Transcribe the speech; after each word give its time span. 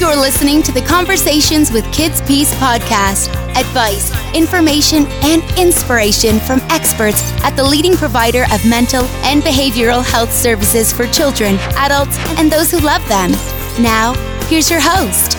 You're 0.00 0.16
listening 0.16 0.60
to 0.64 0.72
the 0.72 0.82
Conversations 0.82 1.70
with 1.70 1.90
Kids 1.92 2.20
Peace 2.22 2.52
podcast. 2.56 3.28
Advice, 3.56 4.10
information, 4.34 5.06
and 5.22 5.40
inspiration 5.56 6.40
from 6.40 6.58
experts 6.62 7.22
at 7.44 7.54
the 7.54 7.62
leading 7.62 7.94
provider 7.96 8.42
of 8.52 8.68
mental 8.68 9.04
and 9.22 9.40
behavioral 9.40 10.04
health 10.04 10.32
services 10.32 10.92
for 10.92 11.06
children, 11.06 11.54
adults, 11.76 12.18
and 12.38 12.50
those 12.50 12.72
who 12.72 12.80
love 12.80 13.08
them. 13.08 13.30
Now, 13.80 14.14
here's 14.48 14.68
your 14.68 14.80
host. 14.82 15.34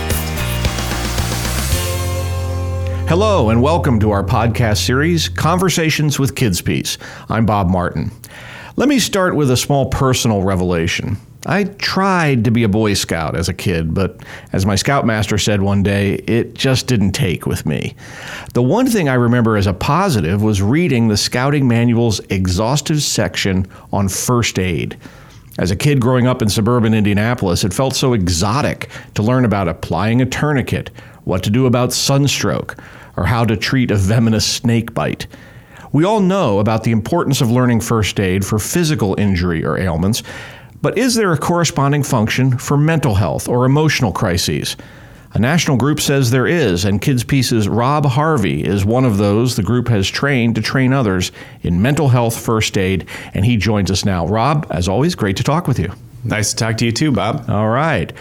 Hello, 3.09 3.49
and 3.49 3.61
welcome 3.61 3.99
to 3.99 4.11
our 4.11 4.23
podcast 4.23 4.85
series, 4.85 5.27
Conversations 5.27 6.17
with 6.17 6.33
Kids 6.33 6.61
Peace. 6.61 6.97
I'm 7.27 7.45
Bob 7.45 7.67
Martin. 7.67 8.09
Let 8.77 8.87
me 8.87 8.99
start 8.99 9.35
with 9.35 9.51
a 9.51 9.57
small 9.57 9.87
personal 9.89 10.43
revelation. 10.43 11.17
I 11.45 11.65
tried 11.65 12.43
to 12.45 12.51
be 12.51 12.63
a 12.63 12.69
Boy 12.69 12.95
Scout 12.95 13.35
as 13.35 13.47
a 13.47 13.53
kid, 13.53 13.93
but 13.93 14.19
as 14.51 14.65
my 14.65 14.75
Scoutmaster 14.75 15.37
said 15.37 15.61
one 15.61 15.83
day, 15.83 16.15
it 16.27 16.55
just 16.55 16.87
didn't 16.87 17.11
take 17.11 17.45
with 17.45 17.65
me. 17.65 17.95
The 18.53 18.63
one 18.63 18.87
thing 18.87 19.09
I 19.09 19.13
remember 19.13 19.55
as 19.55 19.67
a 19.67 19.73
positive 19.73 20.41
was 20.41 20.61
reading 20.61 21.07
the 21.07 21.17
Scouting 21.17 21.67
Manual's 21.67 22.19
exhaustive 22.31 23.03
section 23.03 23.67
on 23.93 24.09
first 24.09 24.57
aid. 24.57 24.97
As 25.59 25.71
a 25.71 25.75
kid 25.75 26.01
growing 26.01 26.27
up 26.27 26.41
in 26.41 26.49
suburban 26.49 26.93
Indianapolis, 26.93 27.63
it 27.63 27.73
felt 27.73 27.95
so 27.95 28.13
exotic 28.13 28.89
to 29.13 29.23
learn 29.23 29.45
about 29.45 29.67
applying 29.67 30.21
a 30.21 30.25
tourniquet, 30.25 30.89
what 31.23 31.43
to 31.43 31.49
do 31.49 31.65
about 31.65 31.93
sunstroke, 31.93 32.75
or 33.15 33.25
how 33.25 33.45
to 33.45 33.55
treat 33.55 33.91
a 33.91 33.95
venomous 33.95 34.45
snake 34.45 34.93
bite. 34.93 35.27
We 35.93 36.03
all 36.03 36.19
know 36.19 36.59
about 36.59 36.83
the 36.83 36.91
importance 36.91 37.39
of 37.39 37.49
learning 37.49 37.79
first 37.79 38.19
aid 38.19 38.45
for 38.45 38.59
physical 38.59 39.15
injury 39.17 39.63
or 39.63 39.77
ailments, 39.77 40.23
but 40.85 40.99
is 40.99 41.15
there 41.15 41.33
a 41.33 41.37
corresponding 41.39 42.03
function 42.03 42.59
for 42.59 42.77
mental 42.77 43.15
health 43.15 43.47
or 43.47 43.65
emotional 43.65 44.11
crises? 44.11 44.77
A 45.33 45.39
national 45.39 45.77
group 45.77 45.99
says 45.99 46.29
there 46.29 46.45
is, 46.45 46.85
and 46.85 47.01
Kids 47.01 47.23
Peace's 47.23 47.67
Rob 47.67 48.05
Harvey 48.05 48.63
is 48.63 48.85
one 48.85 49.03
of 49.03 49.17
those 49.17 49.55
the 49.55 49.63
group 49.63 49.87
has 49.87 50.07
trained 50.07 50.53
to 50.53 50.61
train 50.61 50.93
others 50.93 51.31
in 51.63 51.81
mental 51.81 52.09
health 52.09 52.39
first 52.39 52.77
aid, 52.77 53.07
and 53.33 53.43
he 53.43 53.57
joins 53.57 53.89
us 53.89 54.05
now. 54.05 54.27
Rob, 54.27 54.67
as 54.69 54.87
always, 54.87 55.15
great 55.15 55.37
to 55.37 55.43
talk 55.43 55.67
with 55.67 55.79
you. 55.79 55.91
Nice 56.23 56.51
to 56.51 56.57
talk 56.57 56.77
to 56.77 56.85
you 56.85 56.91
too, 56.91 57.11
Bob. 57.11 57.49
All 57.49 57.69
right. 57.69 58.13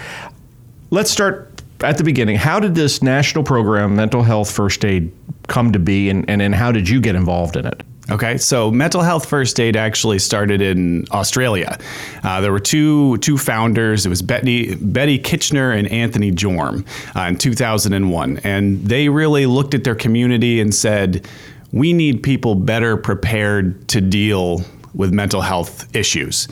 Let's 0.88 1.10
start 1.10 1.60
at 1.82 1.98
the 1.98 2.04
beginning. 2.04 2.36
How 2.36 2.60
did 2.60 2.74
this 2.74 3.02
national 3.02 3.44
program, 3.44 3.94
Mental 3.94 4.22
Health 4.22 4.50
First 4.50 4.86
Aid, 4.86 5.12
come 5.48 5.70
to 5.72 5.78
be, 5.78 6.08
and, 6.08 6.24
and, 6.30 6.40
and 6.40 6.54
how 6.54 6.72
did 6.72 6.88
you 6.88 7.02
get 7.02 7.14
involved 7.14 7.58
in 7.58 7.66
it? 7.66 7.82
Okay, 8.10 8.36
so 8.36 8.70
mental 8.70 9.00
health 9.00 9.26
first 9.26 9.58
aid 9.58 9.76
actually 9.76 10.18
started 10.18 10.60
in 10.60 11.06
Australia. 11.10 11.78
Uh, 12.22 12.40
there 12.42 12.52
were 12.52 12.60
two 12.60 13.16
two 13.18 13.38
founders. 13.38 14.04
It 14.04 14.10
was 14.10 14.20
Betty 14.20 14.74
Betty 14.74 15.18
Kitchener 15.18 15.72
and 15.72 15.88
Anthony 15.88 16.30
Jorm 16.30 16.86
uh, 17.16 17.28
in 17.28 17.36
2001, 17.36 18.38
and 18.44 18.84
they 18.84 19.08
really 19.08 19.46
looked 19.46 19.72
at 19.72 19.84
their 19.84 19.94
community 19.94 20.60
and 20.60 20.74
said, 20.74 21.26
"We 21.72 21.94
need 21.94 22.22
people 22.22 22.54
better 22.54 22.98
prepared 22.98 23.88
to 23.88 24.02
deal 24.02 24.62
with 24.94 25.12
mental 25.12 25.40
health 25.40 25.94
issues. 25.94 26.46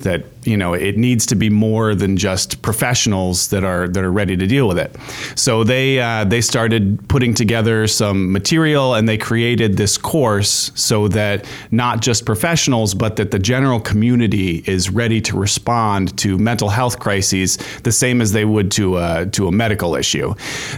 That 0.00 0.24
you 0.44 0.56
know 0.56 0.74
it 0.74 0.96
needs 0.96 1.26
to 1.26 1.34
be 1.34 1.50
more 1.50 1.94
than 1.94 2.16
just 2.16 2.62
professionals 2.62 3.48
that 3.48 3.64
are 3.64 3.88
that 3.88 4.04
are 4.04 4.12
ready 4.12 4.36
to 4.36 4.46
deal 4.46 4.68
with 4.68 4.78
it. 4.78 4.96
So 5.34 5.64
they 5.64 6.00
uh, 6.00 6.24
they 6.24 6.40
started 6.40 7.08
putting 7.08 7.34
together 7.34 7.86
some 7.86 8.32
material 8.32 8.94
and 8.94 9.08
they 9.08 9.18
created 9.18 9.76
this 9.76 9.98
course 9.98 10.70
so 10.74 11.08
that 11.08 11.46
not 11.70 12.00
just 12.00 12.24
professionals 12.24 12.94
but 12.94 13.16
that 13.16 13.30
the 13.30 13.38
general 13.38 13.80
community 13.80 14.62
is 14.66 14.90
ready 14.90 15.20
to 15.22 15.36
respond 15.36 16.16
to 16.18 16.38
mental 16.38 16.68
health 16.68 16.98
crises 16.98 17.58
the 17.82 17.92
same 17.92 18.20
as 18.20 18.32
they 18.32 18.44
would 18.44 18.70
to 18.72 18.98
a, 18.98 19.26
to 19.26 19.48
a 19.48 19.52
medical 19.52 19.94
issue. 19.94 20.34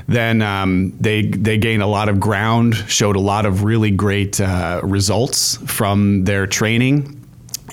Then 0.06 0.42
um, 0.42 0.92
they 0.98 1.22
they 1.22 1.58
gained 1.58 1.82
a 1.82 1.86
lot 1.86 2.08
of 2.08 2.20
ground, 2.20 2.74
showed 2.74 3.16
a 3.16 3.20
lot 3.20 3.46
of 3.46 3.64
really 3.64 3.90
great 3.90 4.40
uh, 4.40 4.80
results 4.82 5.56
from 5.66 6.24
their 6.24 6.46
training 6.46 7.19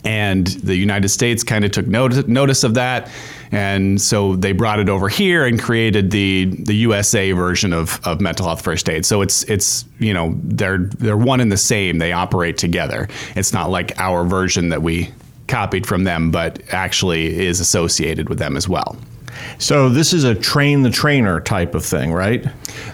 and 0.08 0.48
the 0.48 0.76
United 0.76 1.10
States 1.10 1.44
kind 1.44 1.66
of 1.66 1.72
took 1.72 1.86
notice, 1.86 2.64
of 2.64 2.76
that. 2.76 3.12
And 3.52 4.02
so 4.02 4.38
they 4.38 4.54
brought 4.54 4.80
it 4.80 4.88
over 4.88 5.10
here 5.10 5.46
and 5.46 5.60
created 5.60 6.12
the 6.12 6.46
the 6.46 6.76
USA 6.76 7.34
version 7.34 7.74
of, 7.74 8.00
of 8.06 8.22
mental 8.22 8.46
health 8.46 8.62
first 8.62 8.90
aid. 8.90 9.06
So 9.06 9.22
it's 9.22 9.44
it's 9.44 9.84
you 10.00 10.14
know 10.14 10.34
they're 10.44 10.78
they're 10.78 11.18
one 11.18 11.42
and 11.42 11.52
the 11.52 11.58
same. 11.58 11.98
They 11.98 12.14
operate 12.14 12.58
together. 12.58 13.10
It's 13.36 13.52
not 13.52 13.70
like 13.70 14.00
our 14.00 14.24
version 14.24 14.70
that 14.70 14.82
we 14.82 15.12
copied 15.48 15.86
from 15.86 16.06
them, 16.06 16.32
but 16.32 16.62
actually 16.72 17.46
is 17.46 17.60
associated 17.60 18.30
with 18.30 18.40
them 18.40 18.56
as 18.56 18.70
well. 18.70 18.96
So 19.60 19.90
this 19.90 20.14
is 20.14 20.24
a 20.24 20.36
train 20.36 20.84
the 20.84 20.90
trainer 20.90 21.40
type 21.42 21.76
of 21.76 21.86
thing, 21.86 22.14
right? 22.14 22.46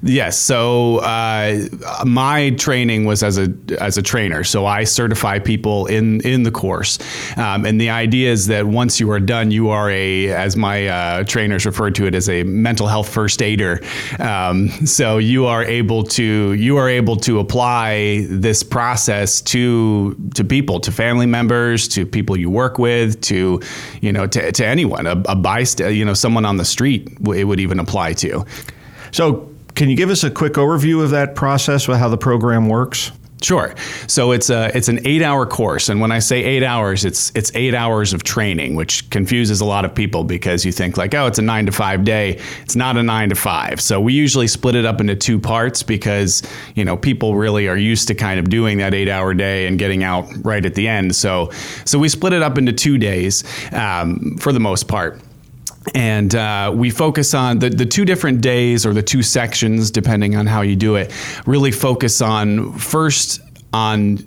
Yes. 0.01 0.37
So 0.37 0.97
uh, 0.97 1.67
my 2.05 2.51
training 2.51 3.05
was 3.05 3.23
as 3.23 3.37
a 3.37 3.53
as 3.79 3.97
a 3.97 4.01
trainer. 4.01 4.43
So 4.43 4.65
I 4.65 4.83
certify 4.83 5.39
people 5.39 5.85
in 5.85 6.21
in 6.21 6.43
the 6.43 6.51
course, 6.51 6.99
um, 7.37 7.65
and 7.65 7.79
the 7.79 7.89
idea 7.89 8.31
is 8.31 8.47
that 8.47 8.65
once 8.65 8.99
you 8.99 9.11
are 9.11 9.19
done, 9.19 9.51
you 9.51 9.69
are 9.69 9.89
a, 9.89 10.31
as 10.31 10.55
my 10.55 10.87
uh, 10.87 11.23
trainers 11.23 11.65
referred 11.65 11.95
to 11.95 12.05
it, 12.05 12.15
as 12.15 12.29
a 12.29 12.43
mental 12.43 12.87
health 12.87 13.09
first 13.09 13.41
aider. 13.41 13.81
Um, 14.19 14.69
so 14.85 15.17
you 15.17 15.45
are 15.45 15.63
able 15.63 16.03
to 16.03 16.53
you 16.53 16.77
are 16.77 16.89
able 16.89 17.17
to 17.17 17.39
apply 17.39 18.25
this 18.29 18.63
process 18.63 19.41
to 19.41 20.15
to 20.35 20.43
people, 20.43 20.79
to 20.79 20.91
family 20.91 21.25
members, 21.25 21.87
to 21.89 22.05
people 22.05 22.37
you 22.37 22.49
work 22.49 22.79
with, 22.79 23.21
to 23.21 23.61
you 24.01 24.11
know 24.11 24.27
to, 24.27 24.51
to 24.51 24.65
anyone, 24.65 25.05
a, 25.05 25.21
a 25.27 25.35
bystander, 25.35 25.93
you 25.93 26.05
know, 26.05 26.13
someone 26.13 26.32
on 26.37 26.57
the 26.57 26.65
street. 26.65 27.07
It 27.35 27.45
would 27.45 27.59
even 27.59 27.79
apply 27.79 28.13
to. 28.13 28.45
So 29.11 29.49
can 29.75 29.89
you 29.89 29.95
give 29.95 30.09
us 30.09 30.23
a 30.23 30.31
quick 30.31 30.53
overview 30.53 31.03
of 31.03 31.11
that 31.11 31.35
process, 31.35 31.85
how 31.85 32.09
the 32.09 32.17
program 32.17 32.69
works? 32.69 33.11
Sure. 33.43 33.75
So 34.07 34.31
it's 34.31 34.49
a 34.49 34.75
it's 34.75 34.87
an 34.87 35.05
eight 35.05 35.21
hour 35.21 35.45
course, 35.45 35.89
and 35.89 35.99
when 35.99 36.13
I 36.13 36.19
say 36.19 36.41
eight 36.41 36.63
hours, 36.63 37.03
it's 37.03 37.29
it's 37.35 37.51
eight 37.55 37.75
hours 37.75 38.13
of 38.13 38.23
training, 38.23 38.75
which 38.75 39.09
confuses 39.09 39.59
a 39.59 39.65
lot 39.65 39.83
of 39.83 39.93
people 39.93 40.23
because 40.23 40.63
you 40.63 40.71
think 40.71 40.95
like, 40.95 41.13
oh, 41.13 41.27
it's 41.27 41.39
a 41.39 41.41
nine 41.41 41.65
to 41.65 41.73
five 41.73 42.05
day. 42.05 42.39
It's 42.61 42.77
not 42.77 42.95
a 42.95 43.03
nine 43.03 43.27
to 43.29 43.35
five. 43.35 43.81
So 43.81 43.99
we 43.99 44.13
usually 44.13 44.47
split 44.47 44.75
it 44.75 44.85
up 44.85 45.01
into 45.01 45.15
two 45.15 45.39
parts 45.39 45.83
because 45.83 46.41
you 46.75 46.85
know 46.85 46.95
people 46.95 47.35
really 47.35 47.67
are 47.67 47.75
used 47.75 48.07
to 48.07 48.15
kind 48.15 48.39
of 48.39 48.49
doing 48.49 48.77
that 48.77 48.93
eight 48.93 49.09
hour 49.09 49.33
day 49.33 49.67
and 49.67 49.77
getting 49.77 50.05
out 50.05 50.25
right 50.45 50.65
at 50.65 50.75
the 50.75 50.87
end. 50.87 51.13
So 51.13 51.51
so 51.83 51.99
we 51.99 52.07
split 52.07 52.31
it 52.31 52.41
up 52.41 52.57
into 52.57 52.71
two 52.71 52.97
days 52.97 53.43
um, 53.73 54.37
for 54.39 54.53
the 54.53 54.61
most 54.61 54.87
part 54.87 55.19
and 55.93 56.33
uh, 56.35 56.71
we 56.73 56.89
focus 56.89 57.33
on 57.33 57.59
the, 57.59 57.69
the 57.69 57.85
two 57.85 58.05
different 58.05 58.41
days 58.41 58.85
or 58.85 58.93
the 58.93 59.03
two 59.03 59.21
sections 59.21 59.91
depending 59.91 60.35
on 60.35 60.45
how 60.47 60.61
you 60.61 60.75
do 60.75 60.95
it 60.95 61.11
really 61.45 61.71
focus 61.71 62.21
on 62.21 62.73
first 62.73 63.41
on 63.73 64.17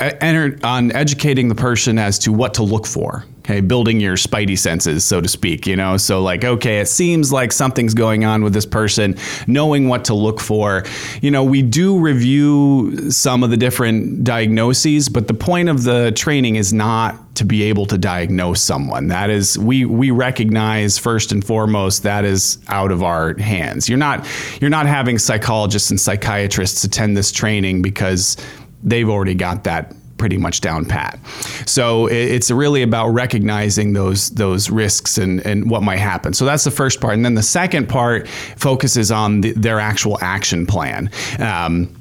on 0.00 0.92
educating 0.92 1.48
the 1.48 1.54
person 1.54 1.98
as 1.98 2.18
to 2.18 2.32
what 2.32 2.54
to 2.54 2.62
look 2.62 2.86
for 2.86 3.24
building 3.58 3.98
your 3.98 4.14
spidey 4.14 4.56
senses 4.56 5.04
so 5.04 5.20
to 5.20 5.26
speak 5.28 5.66
you 5.66 5.74
know? 5.74 5.96
So 5.96 6.22
like 6.22 6.44
okay 6.44 6.78
it 6.78 6.86
seems 6.86 7.32
like 7.32 7.50
something's 7.50 7.94
going 7.94 8.24
on 8.24 8.44
with 8.44 8.52
this 8.52 8.66
person 8.66 9.16
knowing 9.48 9.88
what 9.88 10.04
to 10.04 10.14
look 10.14 10.38
for. 10.38 10.84
You 11.20 11.32
know 11.32 11.42
we 11.42 11.62
do 11.62 11.98
review 11.98 13.10
some 13.10 13.42
of 13.42 13.50
the 13.50 13.56
different 13.56 14.22
diagnoses 14.22 15.08
but 15.08 15.26
the 15.26 15.34
point 15.34 15.68
of 15.68 15.82
the 15.82 16.12
training 16.12 16.54
is 16.56 16.72
not 16.72 17.34
to 17.34 17.44
be 17.44 17.62
able 17.62 17.86
to 17.86 17.96
diagnose 17.96 18.60
someone. 18.60 19.08
That 19.08 19.30
is 19.30 19.58
we 19.58 19.84
we 19.84 20.10
recognize 20.10 20.98
first 20.98 21.32
and 21.32 21.44
foremost 21.44 22.02
that 22.02 22.24
is 22.24 22.58
out 22.68 22.92
of 22.92 23.02
our 23.02 23.36
hands. 23.38 23.88
You're 23.88 23.98
not 23.98 24.26
you're 24.60 24.70
not 24.70 24.86
having 24.86 25.18
psychologists 25.18 25.90
and 25.90 26.00
psychiatrists 26.00 26.84
attend 26.84 27.16
this 27.16 27.32
training 27.32 27.82
because 27.82 28.36
they've 28.82 29.08
already 29.08 29.34
got 29.34 29.64
that 29.64 29.94
pretty 30.20 30.36
much 30.36 30.60
down 30.60 30.84
pat. 30.84 31.18
So 31.66 32.06
it's 32.06 32.50
really 32.50 32.82
about 32.82 33.08
recognizing 33.08 33.94
those 33.94 34.28
those 34.30 34.68
risks 34.70 35.18
and, 35.18 35.44
and 35.46 35.70
what 35.70 35.82
might 35.82 35.98
happen. 35.98 36.34
So 36.34 36.44
that's 36.44 36.62
the 36.62 36.70
first 36.70 37.00
part, 37.00 37.14
and 37.14 37.24
then 37.24 37.34
the 37.34 37.42
second 37.42 37.88
part 37.88 38.28
focuses 38.28 39.10
on 39.10 39.40
the, 39.40 39.52
their 39.52 39.80
actual 39.80 40.18
action 40.20 40.66
plan. 40.66 41.10
Um, 41.38 41.96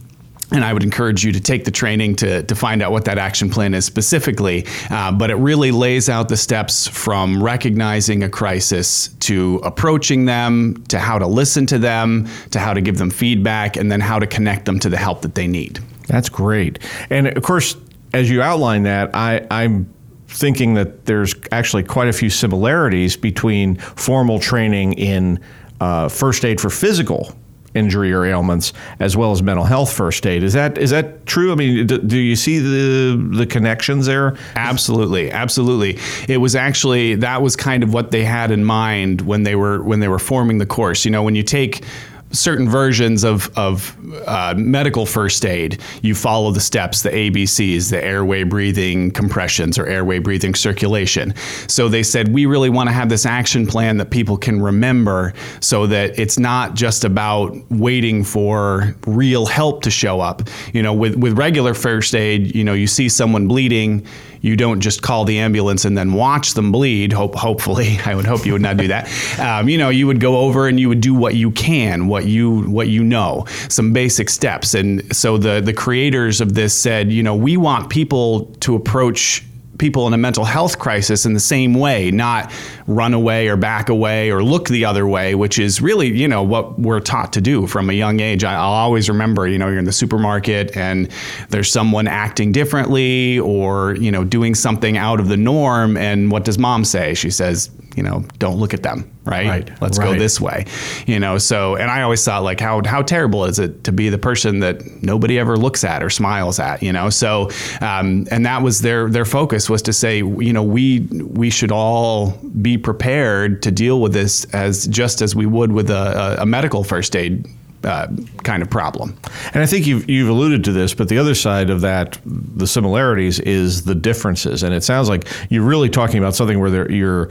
and 0.52 0.66
I 0.66 0.74
would 0.74 0.84
encourage 0.84 1.24
you 1.24 1.32
to 1.32 1.40
take 1.40 1.64
the 1.64 1.72
training 1.72 2.16
to, 2.18 2.44
to 2.44 2.56
find 2.56 2.82
out 2.82 2.92
what 2.92 3.06
that 3.06 3.18
action 3.20 3.50
plan 3.50 3.74
is 3.74 3.86
specifically. 3.86 4.66
Uh, 4.90 5.12
but 5.12 5.30
it 5.30 5.36
really 5.36 5.72
lays 5.72 6.10
out 6.10 6.28
the 6.28 6.38
steps 6.38 6.88
from 6.88 7.42
recognizing 7.42 8.24
a 8.24 8.30
crisis 8.30 9.10
to 9.20 9.62
approaching 9.64 10.26
them, 10.26 10.84
to 10.88 10.98
how 10.98 11.20
to 11.20 11.28
listen 11.28 11.68
to 11.68 11.78
them, 11.78 12.28
to 12.50 12.60
how 12.60 12.74
to 12.74 12.82
give 12.82 12.98
them 12.98 13.12
feedback, 13.12 13.78
and 13.78 13.92
then 13.92 14.02
how 14.02 14.18
to 14.20 14.26
connect 14.26 14.66
them 14.66 14.80
to 14.80 14.90
the 14.90 14.98
help 14.98 15.22
that 15.22 15.36
they 15.36 15.48
need. 15.48 15.80
That's 16.08 16.30
great. 16.30 16.80
And 17.12 17.28
of 17.28 17.44
course, 17.44 17.76
as 18.14 18.30
you 18.30 18.42
outline 18.42 18.84
that, 18.84 19.12
I, 19.14 19.46
I'm 19.52 19.94
thinking 20.28 20.76
that 20.76 21.06
there's 21.06 21.36
actually 21.52 21.84
quite 21.84 22.08
a 22.08 22.14
few 22.14 22.30
similarities 22.30 23.18
between 23.18 23.76
formal 23.78 24.40
training 24.40 24.94
in 24.94 25.40
uh, 25.82 26.10
first 26.10 26.46
aid 26.46 26.62
for 26.62 26.70
physical 26.70 27.36
injury 27.74 28.12
or 28.12 28.26
ailments, 28.26 28.74
as 29.00 29.16
well 29.16 29.32
as 29.32 29.42
mental 29.44 29.64
health 29.64 29.92
first 29.92 30.26
aid. 30.26 30.44
Is 30.44 30.54
that 30.54 30.78
is 30.78 30.90
that 30.90 31.26
true? 31.26 31.52
I 31.52 31.56
mean, 31.56 31.88
do, 31.88 31.98
do, 32.00 32.18
you 32.18 32.36
see 32.36 32.60
the 32.60 33.30
the 33.38 33.46
connections 33.46 34.06
there? 34.06 34.38
Absolutely, 34.56 35.32
absolutely. 35.32 36.00
It 36.28 36.38
was 36.38 36.56
actually 36.56 37.16
that 37.16 37.42
was 37.42 37.56
kind 37.56 37.84
of 37.84 37.94
what 37.94 38.12
they 38.12 38.24
had 38.24 38.52
in 38.52 38.64
mind 38.64 39.22
when 39.22 39.44
they 39.44 39.56
were 39.56 39.84
when 39.84 40.00
they 40.00 40.08
were 40.08 40.20
forming 40.20 40.58
the 40.58 40.66
course. 40.66 41.06
You 41.06 41.12
know, 41.12 41.24
when 41.24 41.36
you 41.36 41.44
take 41.44 41.84
certain 42.32 42.70
versions 42.70 43.24
of, 43.24 43.50
of 43.58 43.96
uh, 44.28 44.54
medical 44.58 45.06
first 45.06 45.46
aid, 45.46 45.82
you 46.02 46.16
follow 46.16 46.52
the 46.52 46.60
steps, 46.60 47.02
the 47.02 47.10
ABCs, 47.10 47.90
the 47.90 48.04
airway 48.04 48.44
breathing 48.44 49.12
compressions 49.12 49.78
or 49.78 49.86
airway 49.88 50.20
breathing 50.20 50.54
circulation. 50.54 51.34
So 51.68 51.90
they 51.90 52.04
said, 52.04 52.34
we 52.34 52.46
really 52.46 52.70
want 52.70 52.88
to 52.90 52.94
have 52.94 53.10
this 53.10 53.26
action 53.26 53.66
plan 53.66 53.98
that 53.98 54.12
people 54.12 54.38
can 54.38 54.62
remember 54.62 55.34
so 55.60 55.88
that 55.88 56.18
it's 56.20 56.38
not 56.38 56.76
just 56.76 57.04
about 57.04 57.56
waiting 57.70 58.24
for 58.24 58.96
real 59.08 59.46
help 59.46 59.82
to 59.84 59.92
show 59.92 60.20
up. 60.20 60.44
You 60.74 60.84
know, 60.84 60.94
with, 60.94 61.16
with 61.16 61.38
regular 61.38 61.74
first 61.74 62.16
aid, 62.16 62.56
you 62.56 62.64
know, 62.64 62.74
you 62.74 62.88
see 62.88 63.10
someone 63.10 63.48
bleeding, 63.48 64.06
you 64.42 64.56
don't 64.56 64.80
just 64.80 65.02
call 65.02 65.26
the 65.26 65.40
ambulance 65.40 65.86
and 65.86 65.98
then 65.98 66.14
watch 66.14 66.54
them 66.54 66.72
bleed. 66.72 67.14
Hope, 67.14 67.36
hopefully, 67.36 68.00
I 68.06 68.16
would 68.16 68.26
hope 68.26 68.46
you 68.46 68.54
would 68.54 68.62
not 68.62 68.78
do 68.78 68.88
that. 68.88 69.10
Um, 69.40 69.70
you 69.70 69.78
know, 69.78 69.90
you 69.90 70.08
would 70.08 70.20
go 70.20 70.38
over 70.38 70.68
and 70.68 70.80
you 70.80 70.90
would 70.90 71.02
do 71.02 71.14
what 71.14 71.36
you 71.36 71.52
can, 71.52 72.08
what 72.08 72.26
you 72.26 72.62
what 72.70 72.88
you 72.88 73.04
know, 73.04 73.46
some 73.68 73.94
basic 73.94 74.30
steps. 74.30 74.74
And 74.74 75.16
so 75.16 75.38
the 75.38 75.62
the 75.62 75.74
creators 75.74 76.42
of 76.42 76.54
this 76.54 76.74
said, 76.74 77.12
you 77.12 77.24
know, 77.24 77.36
we 77.36 77.58
want 77.58 77.90
people 77.90 78.46
to 78.62 78.76
approach 78.76 79.44
people 79.80 80.06
in 80.06 80.14
a 80.14 80.18
mental 80.18 80.46
health 80.46 80.78
crisis 80.78 81.26
in 81.26 81.34
the 81.34 81.40
same 81.40 81.74
way, 81.74 82.12
not 82.12 82.52
run 82.86 83.14
away 83.14 83.48
or 83.48 83.58
back 83.58 83.90
away 83.90 84.30
or 84.30 84.44
look 84.44 84.68
the 84.68 84.86
other 84.86 85.08
way, 85.08 85.34
which 85.34 85.58
is 85.58 85.82
really, 85.82 86.08
you 86.08 86.28
know, 86.28 86.44
what 86.44 86.78
we're 86.78 87.00
taught 87.00 87.34
to 87.34 87.42
do 87.42 87.66
from 87.66 87.90
a 87.90 87.94
young 87.94 88.20
age. 88.20 88.44
I, 88.44 88.54
will 88.54 88.74
always 88.74 89.10
remember, 89.10 89.48
you 89.48 89.58
know, 89.58 89.70
you're 89.70 89.80
in 89.80 89.86
the 89.86 89.92
supermarket 89.92 90.76
and 90.78 91.10
there's 91.50 91.72
someone 91.72 92.08
acting 92.08 92.52
differently 92.52 93.40
or, 93.40 93.96
you 93.96 94.12
know, 94.12 94.24
doing 94.24 94.54
something 94.54 94.98
out 94.98 95.20
of 95.20 95.30
the 95.30 95.38
norm. 95.38 95.98
And 95.98 96.32
what 96.32 96.46
does 96.46 96.60
mom 96.60 96.86
say? 96.86 97.14
She 97.14 97.32
says, 97.32 97.72
you 98.00 98.04
know, 98.04 98.24
don't 98.38 98.56
look 98.56 98.74
at 98.74 98.82
them, 98.82 99.12
right? 99.26 99.46
right. 99.46 99.82
Let's 99.82 99.98
right. 99.98 100.14
go 100.14 100.18
this 100.18 100.40
way, 100.40 100.66
you 101.06 101.20
know. 101.20 101.38
So, 101.38 101.76
and 101.76 101.92
I 101.92 102.02
always 102.02 102.24
thought 102.24 102.44
like, 102.44 102.62
how 102.62 102.82
how 102.86 103.02
terrible 103.02 103.44
is 103.44 103.60
it 103.60 103.84
to 103.84 103.92
be 103.92 104.08
the 104.08 104.18
person 104.18 104.60
that 104.62 105.04
nobody 105.04 105.38
ever 105.38 105.58
looks 105.58 105.84
at 105.84 106.02
or 106.02 106.10
smiles 106.10 106.60
at, 106.60 106.82
you 106.82 106.94
know? 106.94 107.10
So, 107.10 107.50
um, 107.82 108.26
and 108.32 108.46
that 108.46 108.62
was 108.62 108.80
their 108.80 109.10
their 109.10 109.26
focus 109.26 109.70
was 109.70 109.82
to 109.82 109.92
say, 109.92 110.20
you 110.20 110.54
know, 110.54 110.64
we 110.64 111.02
we 111.10 111.50
should 111.50 111.74
all 111.74 112.40
be 112.62 112.78
prepared 112.78 113.62
to 113.64 113.70
deal 113.72 114.00
with 114.00 114.14
this 114.14 114.46
as 114.54 114.88
just 114.88 115.22
as 115.22 115.36
we 115.36 115.46
would 115.46 115.74
with 115.74 115.90
a, 115.90 116.38
a 116.40 116.46
medical 116.46 116.86
first 116.86 117.18
aid 117.18 117.46
uh, 117.84 118.08
kind 118.44 118.62
of 118.62 118.70
problem. 118.70 119.18
And 119.54 119.64
I 119.64 119.66
think 119.66 119.88
you've, 119.88 120.10
you've 120.10 120.30
alluded 120.30 120.64
to 120.66 120.72
this, 120.72 120.94
but 120.94 121.08
the 121.08 121.18
other 121.18 121.36
side 121.36 121.70
of 121.70 121.82
that, 121.82 122.20
the 122.26 122.68
similarities, 122.68 123.40
is 123.40 123.84
the 123.84 123.96
differences. 123.96 124.64
And 124.64 124.74
it 124.74 124.84
sounds 124.84 125.10
like 125.10 125.28
you're 125.50 125.64
really 125.64 125.90
talking 125.90 126.18
about 126.18 126.36
something 126.36 126.60
where 126.60 126.92
you're 126.92 127.30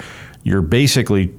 you're 0.48 0.62
basically 0.62 1.32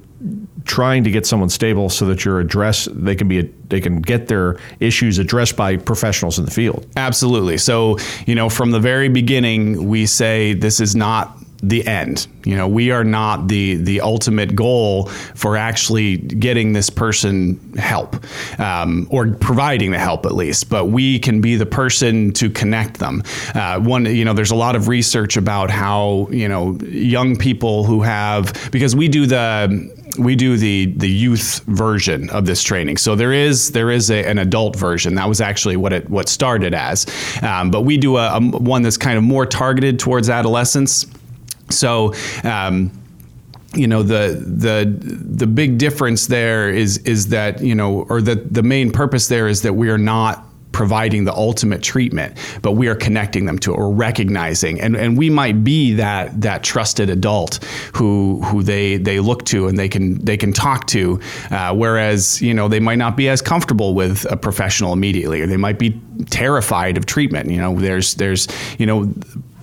trying 0.64 1.02
to 1.04 1.10
get 1.10 1.26
someone 1.26 1.48
stable 1.48 1.88
so 1.88 2.04
that 2.06 2.24
your 2.24 2.40
address 2.40 2.88
they 2.92 3.16
can 3.16 3.26
be 3.26 3.42
they 3.68 3.80
can 3.80 4.00
get 4.00 4.28
their 4.28 4.58
issues 4.78 5.18
addressed 5.18 5.56
by 5.56 5.76
professionals 5.76 6.38
in 6.38 6.44
the 6.44 6.50
field. 6.50 6.86
Absolutely. 6.96 7.56
So, 7.56 7.96
you 8.26 8.34
know, 8.34 8.48
from 8.50 8.70
the 8.70 8.80
very 8.80 9.08
beginning 9.08 9.88
we 9.88 10.06
say 10.06 10.52
this 10.52 10.78
is 10.78 10.94
not 10.94 11.36
the 11.62 11.86
end. 11.86 12.26
You 12.44 12.56
know, 12.56 12.66
we 12.66 12.90
are 12.90 13.04
not 13.04 13.48
the 13.48 13.74
the 13.76 14.00
ultimate 14.00 14.54
goal 14.56 15.06
for 15.34 15.56
actually 15.56 16.16
getting 16.16 16.72
this 16.72 16.88
person 16.88 17.58
help 17.76 18.16
um, 18.58 19.06
or 19.10 19.34
providing 19.34 19.90
the 19.90 19.98
help 19.98 20.24
at 20.26 20.34
least. 20.34 20.70
But 20.70 20.86
we 20.86 21.18
can 21.18 21.40
be 21.40 21.56
the 21.56 21.66
person 21.66 22.32
to 22.34 22.48
connect 22.48 22.98
them. 22.98 23.22
Uh, 23.54 23.80
one, 23.80 24.06
you 24.06 24.24
know, 24.24 24.32
there's 24.32 24.50
a 24.50 24.56
lot 24.56 24.74
of 24.74 24.88
research 24.88 25.36
about 25.36 25.70
how 25.70 26.28
you 26.30 26.48
know 26.48 26.78
young 26.88 27.36
people 27.36 27.84
who 27.84 28.02
have 28.02 28.70
because 28.72 28.96
we 28.96 29.08
do 29.08 29.26
the 29.26 30.00
we 30.18 30.34
do 30.34 30.56
the 30.56 30.86
the 30.96 31.08
youth 31.08 31.62
version 31.66 32.30
of 32.30 32.46
this 32.46 32.62
training. 32.62 32.96
So 32.96 33.14
there 33.14 33.32
is 33.32 33.72
there 33.72 33.90
is 33.90 34.10
a, 34.10 34.24
an 34.24 34.38
adult 34.38 34.76
version. 34.76 35.14
That 35.14 35.28
was 35.28 35.40
actually 35.40 35.76
what 35.76 35.92
it 35.92 36.08
what 36.08 36.28
started 36.28 36.74
as, 36.74 37.06
um, 37.42 37.70
but 37.70 37.82
we 37.82 37.96
do 37.96 38.16
a, 38.16 38.36
a 38.36 38.40
one 38.40 38.82
that's 38.82 38.96
kind 38.96 39.18
of 39.18 39.24
more 39.24 39.46
targeted 39.46 39.98
towards 39.98 40.30
adolescents 40.30 41.06
so, 41.72 42.14
um, 42.44 42.90
you 43.74 43.86
know 43.86 44.02
the 44.02 44.42
the 44.44 44.84
the 45.36 45.46
big 45.46 45.78
difference 45.78 46.26
there 46.26 46.70
is 46.70 46.98
is 46.98 47.28
that 47.28 47.62
you 47.62 47.74
know 47.74 48.02
or 48.08 48.20
the 48.20 48.34
the 48.34 48.64
main 48.64 48.90
purpose 48.90 49.28
there 49.28 49.46
is 49.46 49.62
that 49.62 49.74
we 49.74 49.90
are 49.90 49.98
not 49.98 50.44
providing 50.72 51.24
the 51.24 51.34
ultimate 51.34 51.82
treatment, 51.82 52.36
but 52.62 52.72
we 52.72 52.88
are 52.88 52.94
connecting 52.94 53.44
them 53.44 53.58
to 53.58 53.72
it 53.72 53.76
or 53.76 53.92
recognizing. 53.92 54.80
And, 54.80 54.96
and 54.96 55.18
we 55.18 55.28
might 55.28 55.64
be 55.64 55.94
that 55.94 56.40
that 56.40 56.62
trusted 56.62 57.10
adult 57.10 57.64
who 57.94 58.40
who 58.42 58.62
they 58.62 58.96
they 58.96 59.20
look 59.20 59.44
to 59.46 59.66
and 59.68 59.78
they 59.78 59.88
can 59.88 60.24
they 60.24 60.36
can 60.36 60.52
talk 60.52 60.86
to. 60.88 61.20
Uh, 61.50 61.74
whereas 61.74 62.40
you 62.40 62.54
know 62.54 62.68
they 62.68 62.80
might 62.80 62.98
not 62.98 63.16
be 63.16 63.28
as 63.28 63.42
comfortable 63.42 63.94
with 63.94 64.30
a 64.30 64.36
professional 64.36 64.92
immediately, 64.92 65.40
or 65.40 65.46
they 65.46 65.56
might 65.56 65.78
be 65.78 66.00
terrified 66.30 66.96
of 66.96 67.06
treatment. 67.06 67.50
You 67.50 67.58
know, 67.58 67.78
there's 67.78 68.14
there's 68.14 68.48
you 68.78 68.86
know 68.86 69.12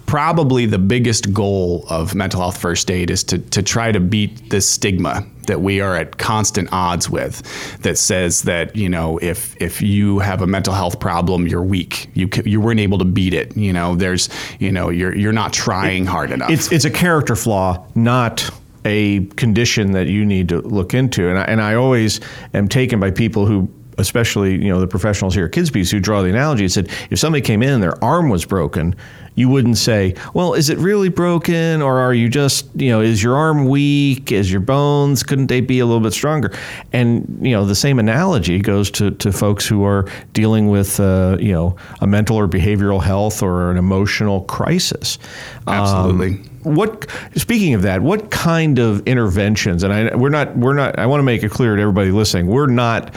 probably 0.07 0.65
the 0.65 0.79
biggest 0.79 1.31
goal 1.33 1.85
of 1.89 2.15
mental 2.15 2.39
health 2.41 2.57
first 2.57 2.89
aid 2.89 3.11
is 3.11 3.23
to, 3.25 3.37
to 3.37 3.61
try 3.61 3.91
to 3.91 3.99
beat 3.99 4.49
this 4.49 4.67
stigma 4.67 5.23
that 5.47 5.61
we 5.61 5.79
are 5.79 5.95
at 5.95 6.17
constant 6.17 6.69
odds 6.71 7.09
with 7.09 7.41
that 7.81 7.97
says 7.97 8.41
that 8.43 8.75
you 8.75 8.89
know 8.89 9.17
if 9.19 9.55
if 9.61 9.81
you 9.81 10.19
have 10.19 10.41
a 10.41 10.47
mental 10.47 10.73
health 10.73 10.99
problem 10.99 11.47
you're 11.47 11.63
weak. 11.63 12.09
You 12.13 12.29
you 12.45 12.59
weren't 12.59 12.79
able 12.79 12.97
to 12.97 13.05
beat 13.05 13.33
it. 13.33 13.55
You 13.55 13.73
know 13.73 13.95
there's 13.95 14.29
you 14.59 14.71
know 14.71 14.89
you're 14.89 15.15
you're 15.15 15.33
not 15.33 15.53
trying 15.53 16.05
hard 16.05 16.31
enough. 16.31 16.49
It's 16.49 16.71
it's 16.71 16.85
a 16.85 16.91
character 16.91 17.35
flaw 17.35 17.85
not 17.95 18.49
a 18.85 19.25
condition 19.35 19.91
that 19.91 20.07
you 20.07 20.25
need 20.25 20.47
to 20.49 20.61
look 20.61 20.93
into. 20.93 21.29
And 21.29 21.37
I, 21.37 21.43
and 21.43 21.61
I 21.61 21.75
always 21.75 22.21
am 22.53 22.69
taken 22.69 22.99
by 22.99 23.11
people 23.11 23.45
who 23.45 23.69
especially 23.97 24.53
you 24.53 24.69
know 24.69 24.79
the 24.79 24.87
professionals 24.87 25.33
here 25.33 25.45
at 25.45 25.51
Kids 25.51 25.69
who 25.91 25.99
draw 25.99 26.21
the 26.21 26.29
analogy 26.29 26.63
and 26.63 26.71
said 26.71 26.89
if 27.09 27.19
somebody 27.19 27.41
came 27.41 27.61
in 27.61 27.69
and 27.69 27.83
their 27.83 28.01
arm 28.03 28.29
was 28.29 28.45
broken 28.45 28.95
you 29.37 29.47
wouldn't 29.47 29.77
say, 29.77 30.15
well, 30.33 30.55
is 30.55 30.71
it 30.71 30.79
really 30.79 31.09
broken 31.09 31.79
or 31.83 31.99
are 31.99 32.13
you 32.13 32.27
just, 32.27 32.67
you 32.75 32.89
know, 32.89 33.01
is 33.01 33.21
your 33.21 33.35
arm 33.35 33.65
weak? 33.69 34.31
Is 34.31 34.51
your 34.51 34.61
bones, 34.61 35.21
couldn't 35.21 35.45
they 35.45 35.61
be 35.61 35.79
a 35.79 35.85
little 35.85 36.01
bit 36.01 36.11
stronger? 36.11 36.51
And, 36.91 37.37
you 37.39 37.51
know, 37.51 37.63
the 37.63 37.75
same 37.75 37.99
analogy 37.99 38.57
goes 38.59 38.89
to, 38.91 39.11
to 39.11 39.31
folks 39.31 39.67
who 39.67 39.83
are 39.83 40.07
dealing 40.33 40.69
with, 40.69 40.99
uh, 40.99 41.37
you 41.39 41.51
know, 41.51 41.75
a 42.01 42.07
mental 42.07 42.35
or 42.35 42.47
behavioral 42.47 43.01
health 43.01 43.43
or 43.43 43.69
an 43.69 43.77
emotional 43.77 44.41
crisis. 44.41 45.19
Absolutely. 45.67 46.29
Um, 46.29 46.43
what 46.75 47.09
speaking 47.37 47.73
of 47.75 47.83
that 47.83 48.01
what 48.01 48.29
kind 48.29 48.77
of 48.77 49.07
interventions 49.07 49.83
and 49.83 49.93
I, 49.93 50.13
we're 50.17 50.27
not 50.27 50.57
we're 50.57 50.73
not 50.73 50.99
i 50.99 51.05
want 51.05 51.19
to 51.19 51.23
make 51.23 51.41
it 51.43 51.49
clear 51.49 51.77
to 51.77 51.81
everybody 51.81 52.11
listening 52.11 52.47
we're 52.47 52.67
not 52.67 53.15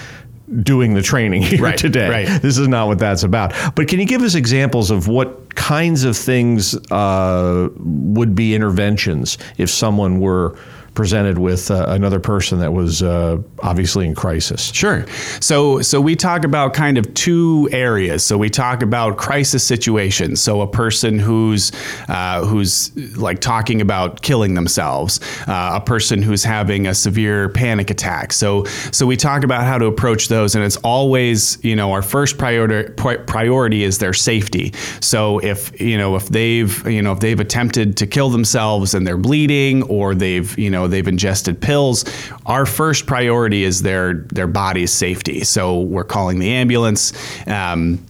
doing 0.62 0.94
the 0.94 1.02
training 1.02 1.42
here 1.42 1.62
right, 1.62 1.78
today. 1.78 2.08
Right. 2.08 2.42
This 2.42 2.58
is 2.58 2.68
not 2.68 2.88
what 2.88 2.98
that's 2.98 3.22
about. 3.22 3.54
But 3.74 3.88
can 3.88 4.00
you 4.00 4.06
give 4.06 4.22
us 4.22 4.34
examples 4.34 4.90
of 4.90 5.08
what 5.08 5.54
kinds 5.54 6.04
of 6.04 6.16
things 6.16 6.74
uh, 6.90 7.68
would 7.76 8.34
be 8.34 8.54
interventions 8.54 9.38
if 9.58 9.70
someone 9.70 10.20
were 10.20 10.56
presented 10.94 11.38
with 11.38 11.70
uh, 11.70 11.86
another 11.88 12.20
person 12.20 12.58
that 12.60 12.72
was 12.72 13.02
uh, 13.02 13.38
obviously 13.62 14.06
in 14.06 14.14
crisis. 14.14 14.72
Sure. 14.72 15.06
So 15.40 15.80
so 15.82 16.00
we 16.00 16.16
talk 16.16 16.44
about 16.44 16.74
kind 16.74 16.98
of 16.98 17.12
two 17.14 17.68
areas. 17.72 18.24
So 18.24 18.36
we 18.36 18.50
talk 18.50 18.82
about 18.82 19.16
crisis 19.16 19.64
situations. 19.64 20.42
So 20.42 20.60
a 20.60 20.66
person 20.66 21.18
who's 21.18 21.72
uh, 22.08 22.44
who's 22.44 22.94
like 23.16 23.40
talking 23.40 23.80
about 23.80 24.22
killing 24.22 24.54
themselves, 24.54 25.20
uh, 25.46 25.72
a 25.74 25.80
person 25.80 26.22
who's 26.22 26.44
having 26.44 26.86
a 26.86 26.94
severe 26.94 27.48
panic 27.48 27.90
attack. 27.90 28.32
So 28.32 28.64
so 28.92 29.06
we 29.06 29.16
talk 29.16 29.44
about 29.44 29.64
how 29.64 29.78
to 29.78 29.86
approach 29.86 30.28
those, 30.28 30.54
and 30.54 30.64
it's 30.64 30.76
always 30.78 31.62
you 31.64 31.76
know 31.76 31.92
our 31.92 32.02
first 32.02 32.38
priority 32.38 32.92
priority 32.92 33.84
is 33.84 33.98
their 33.98 34.14
safety. 34.14 34.72
So 35.00 35.38
if 35.38 35.78
you 35.80 35.96
know 35.96 36.16
if 36.16 36.28
they've 36.28 36.86
you 36.86 37.02
know 37.02 37.12
if 37.12 37.20
they've 37.20 37.40
attempted 37.40 37.96
to 37.98 38.06
kill 38.06 38.30
themselves 38.30 38.94
and 38.94 39.06
they're 39.06 39.16
bleeding, 39.16 39.82
or 39.84 40.14
they've 40.14 40.56
you 40.58 40.70
know 40.70 40.79
know 40.80 40.88
they've 40.88 41.08
ingested 41.08 41.60
pills. 41.60 42.04
Our 42.46 42.66
first 42.66 43.06
priority 43.06 43.64
is 43.64 43.82
their 43.82 44.14
their 44.14 44.46
body's 44.46 44.92
safety. 44.92 45.44
So 45.44 45.80
we're 45.80 46.04
calling 46.04 46.38
the 46.38 46.50
ambulance. 46.50 47.12
Um, 47.46 48.04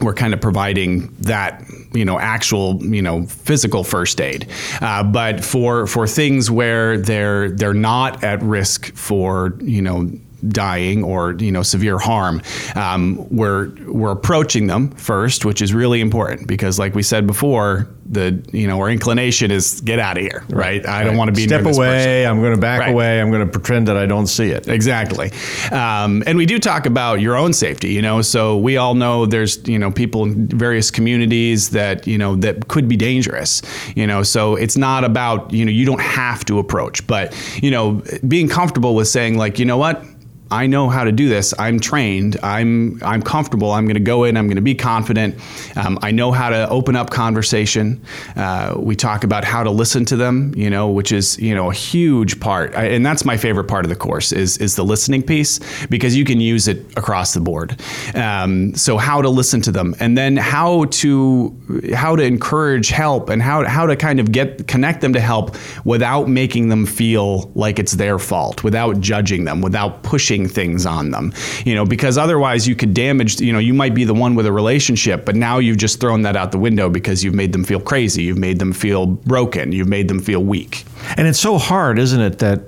we're 0.00 0.14
kind 0.14 0.32
of 0.32 0.40
providing 0.40 1.12
that 1.20 1.64
you 1.92 2.04
know 2.04 2.18
actual 2.18 2.82
you 2.84 3.02
know 3.02 3.26
physical 3.26 3.82
first 3.82 4.20
aid 4.20 4.48
uh, 4.80 5.02
but 5.02 5.44
for 5.44 5.86
for 5.86 6.06
things 6.06 6.50
where 6.50 6.98
they're 6.98 7.50
they're 7.50 7.74
not 7.74 8.22
at 8.22 8.40
risk 8.42 8.94
for 8.94 9.56
you 9.60 9.82
know 9.82 10.08
dying 10.48 11.02
or 11.04 11.32
you 11.38 11.50
know 11.52 11.62
severe 11.62 11.98
harm, 11.98 12.42
um, 12.76 13.26
we're 13.30 13.70
we're 13.86 14.12
approaching 14.12 14.66
them 14.66 14.90
first, 14.92 15.44
which 15.44 15.62
is 15.62 15.72
really 15.74 16.00
important 16.00 16.46
because, 16.48 16.78
like 16.78 16.94
we 16.94 17.02
said 17.02 17.26
before, 17.26 17.88
the 18.06 18.42
you 18.52 18.66
know 18.66 18.78
our 18.80 18.90
inclination 18.90 19.50
is 19.50 19.80
get 19.82 19.98
out 19.98 20.16
of 20.16 20.22
here, 20.22 20.44
right? 20.50 20.86
I 20.86 21.04
don't 21.04 21.16
want 21.16 21.28
to 21.28 21.32
be 21.32 21.46
Step 21.46 21.64
away. 21.66 22.26
I'm 22.26 22.40
going 22.40 22.54
to 22.54 22.60
back 22.60 22.80
Right. 22.80 22.92
away. 22.92 23.20
I'm 23.20 23.30
going 23.30 23.44
to 23.44 23.50
pretend 23.50 23.88
that 23.88 23.96
I 23.96 24.06
don't 24.06 24.26
see 24.26 24.50
it. 24.50 24.68
Exactly. 24.68 25.30
Um, 25.72 26.22
and 26.26 26.36
we 26.38 26.46
do 26.46 26.58
talk 26.58 26.86
about 26.86 27.20
your 27.20 27.36
own 27.36 27.52
safety, 27.52 27.92
you 27.92 28.02
know, 28.02 28.22
so 28.22 28.56
we 28.58 28.76
all 28.76 28.94
know 28.94 29.26
there's, 29.26 29.66
you 29.66 29.78
know, 29.78 29.90
people 29.90 30.24
in 30.24 30.46
various 30.48 30.90
communities 30.90 31.70
that, 31.70 32.06
you 32.06 32.18
know, 32.18 32.36
that 32.36 32.68
could 32.68 32.88
be 32.88 32.96
dangerous, 32.96 33.62
you 33.96 34.06
know, 34.06 34.22
so 34.22 34.56
it's 34.56 34.76
not 34.76 35.04
about, 35.04 35.52
you 35.52 35.64
know, 35.64 35.70
you 35.70 35.84
don't 35.86 36.00
have 36.00 36.44
to 36.46 36.58
approach, 36.58 37.06
but, 37.06 37.34
you 37.62 37.70
know, 37.70 38.02
being 38.26 38.48
comfortable 38.48 38.94
with 38.94 39.08
saying 39.08 39.36
like, 39.38 39.58
you 39.58 39.64
know 39.64 39.76
what? 39.78 40.04
I 40.50 40.66
know 40.66 40.88
how 40.88 41.04
to 41.04 41.12
do 41.12 41.28
this. 41.28 41.52
I'm 41.58 41.78
trained. 41.78 42.36
I'm 42.42 43.02
I'm 43.02 43.22
comfortable. 43.22 43.72
I'm 43.72 43.84
going 43.84 43.94
to 43.94 44.00
go 44.00 44.24
in. 44.24 44.36
I'm 44.36 44.46
going 44.46 44.56
to 44.56 44.62
be 44.62 44.74
confident. 44.74 45.34
Um, 45.76 45.98
I 46.02 46.10
know 46.10 46.32
how 46.32 46.48
to 46.48 46.68
open 46.68 46.96
up 46.96 47.10
conversation. 47.10 48.02
Uh, 48.34 48.74
we 48.76 48.96
talk 48.96 49.24
about 49.24 49.44
how 49.44 49.62
to 49.62 49.70
listen 49.70 50.04
to 50.06 50.16
them. 50.16 50.54
You 50.56 50.70
know, 50.70 50.88
which 50.88 51.12
is 51.12 51.38
you 51.38 51.54
know 51.54 51.70
a 51.70 51.74
huge 51.74 52.40
part, 52.40 52.74
I, 52.74 52.86
and 52.86 53.04
that's 53.04 53.24
my 53.24 53.36
favorite 53.36 53.64
part 53.64 53.84
of 53.84 53.90
the 53.90 53.96
course 53.96 54.32
is 54.32 54.56
is 54.58 54.76
the 54.76 54.84
listening 54.84 55.22
piece 55.22 55.60
because 55.86 56.16
you 56.16 56.24
can 56.24 56.40
use 56.40 56.66
it 56.66 56.78
across 56.96 57.34
the 57.34 57.40
board. 57.40 57.80
Um, 58.14 58.74
so 58.74 58.96
how 58.96 59.20
to 59.20 59.28
listen 59.28 59.60
to 59.62 59.72
them, 59.72 59.94
and 60.00 60.16
then 60.16 60.36
how 60.36 60.86
to 60.86 61.54
how 61.94 62.16
to 62.16 62.22
encourage 62.22 62.88
help, 62.88 63.28
and 63.28 63.42
how 63.42 63.66
how 63.66 63.86
to 63.86 63.96
kind 63.96 64.18
of 64.18 64.32
get 64.32 64.66
connect 64.66 65.02
them 65.02 65.12
to 65.12 65.20
help 65.20 65.56
without 65.84 66.28
making 66.28 66.68
them 66.68 66.86
feel 66.86 67.50
like 67.54 67.78
it's 67.78 67.92
their 67.92 68.18
fault, 68.18 68.64
without 68.64 69.00
judging 69.00 69.44
them, 69.44 69.60
without 69.60 70.02
pushing 70.02 70.37
things 70.46 70.86
on 70.86 71.10
them. 71.10 71.32
You 71.64 71.74
know, 71.74 71.84
because 71.84 72.18
otherwise 72.18 72.68
you 72.68 72.76
could 72.76 72.94
damage. 72.94 73.40
You 73.40 73.52
know, 73.52 73.58
you 73.58 73.74
might 73.74 73.94
be 73.94 74.04
the 74.04 74.14
one 74.14 74.34
with 74.34 74.46
a 74.46 74.52
relationship, 74.52 75.24
but 75.24 75.34
now 75.34 75.58
you've 75.58 75.78
just 75.78 76.00
thrown 76.00 76.22
that 76.22 76.36
out 76.36 76.52
the 76.52 76.58
window 76.58 76.90
because 76.90 77.24
you've 77.24 77.34
made 77.34 77.52
them 77.52 77.64
feel 77.64 77.80
crazy, 77.80 78.22
you've 78.22 78.38
made 78.38 78.58
them 78.58 78.72
feel 78.72 79.06
broken, 79.06 79.72
you've 79.72 79.88
made 79.88 80.08
them 80.08 80.20
feel 80.20 80.44
weak. 80.44 80.84
And 81.16 81.26
it's 81.26 81.40
so 81.40 81.58
hard, 81.58 81.98
isn't 81.98 82.20
it, 82.20 82.38
that 82.38 82.60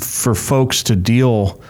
for 0.00 0.34
folks 0.34 0.82
to 0.84 0.96
deal 0.96 1.60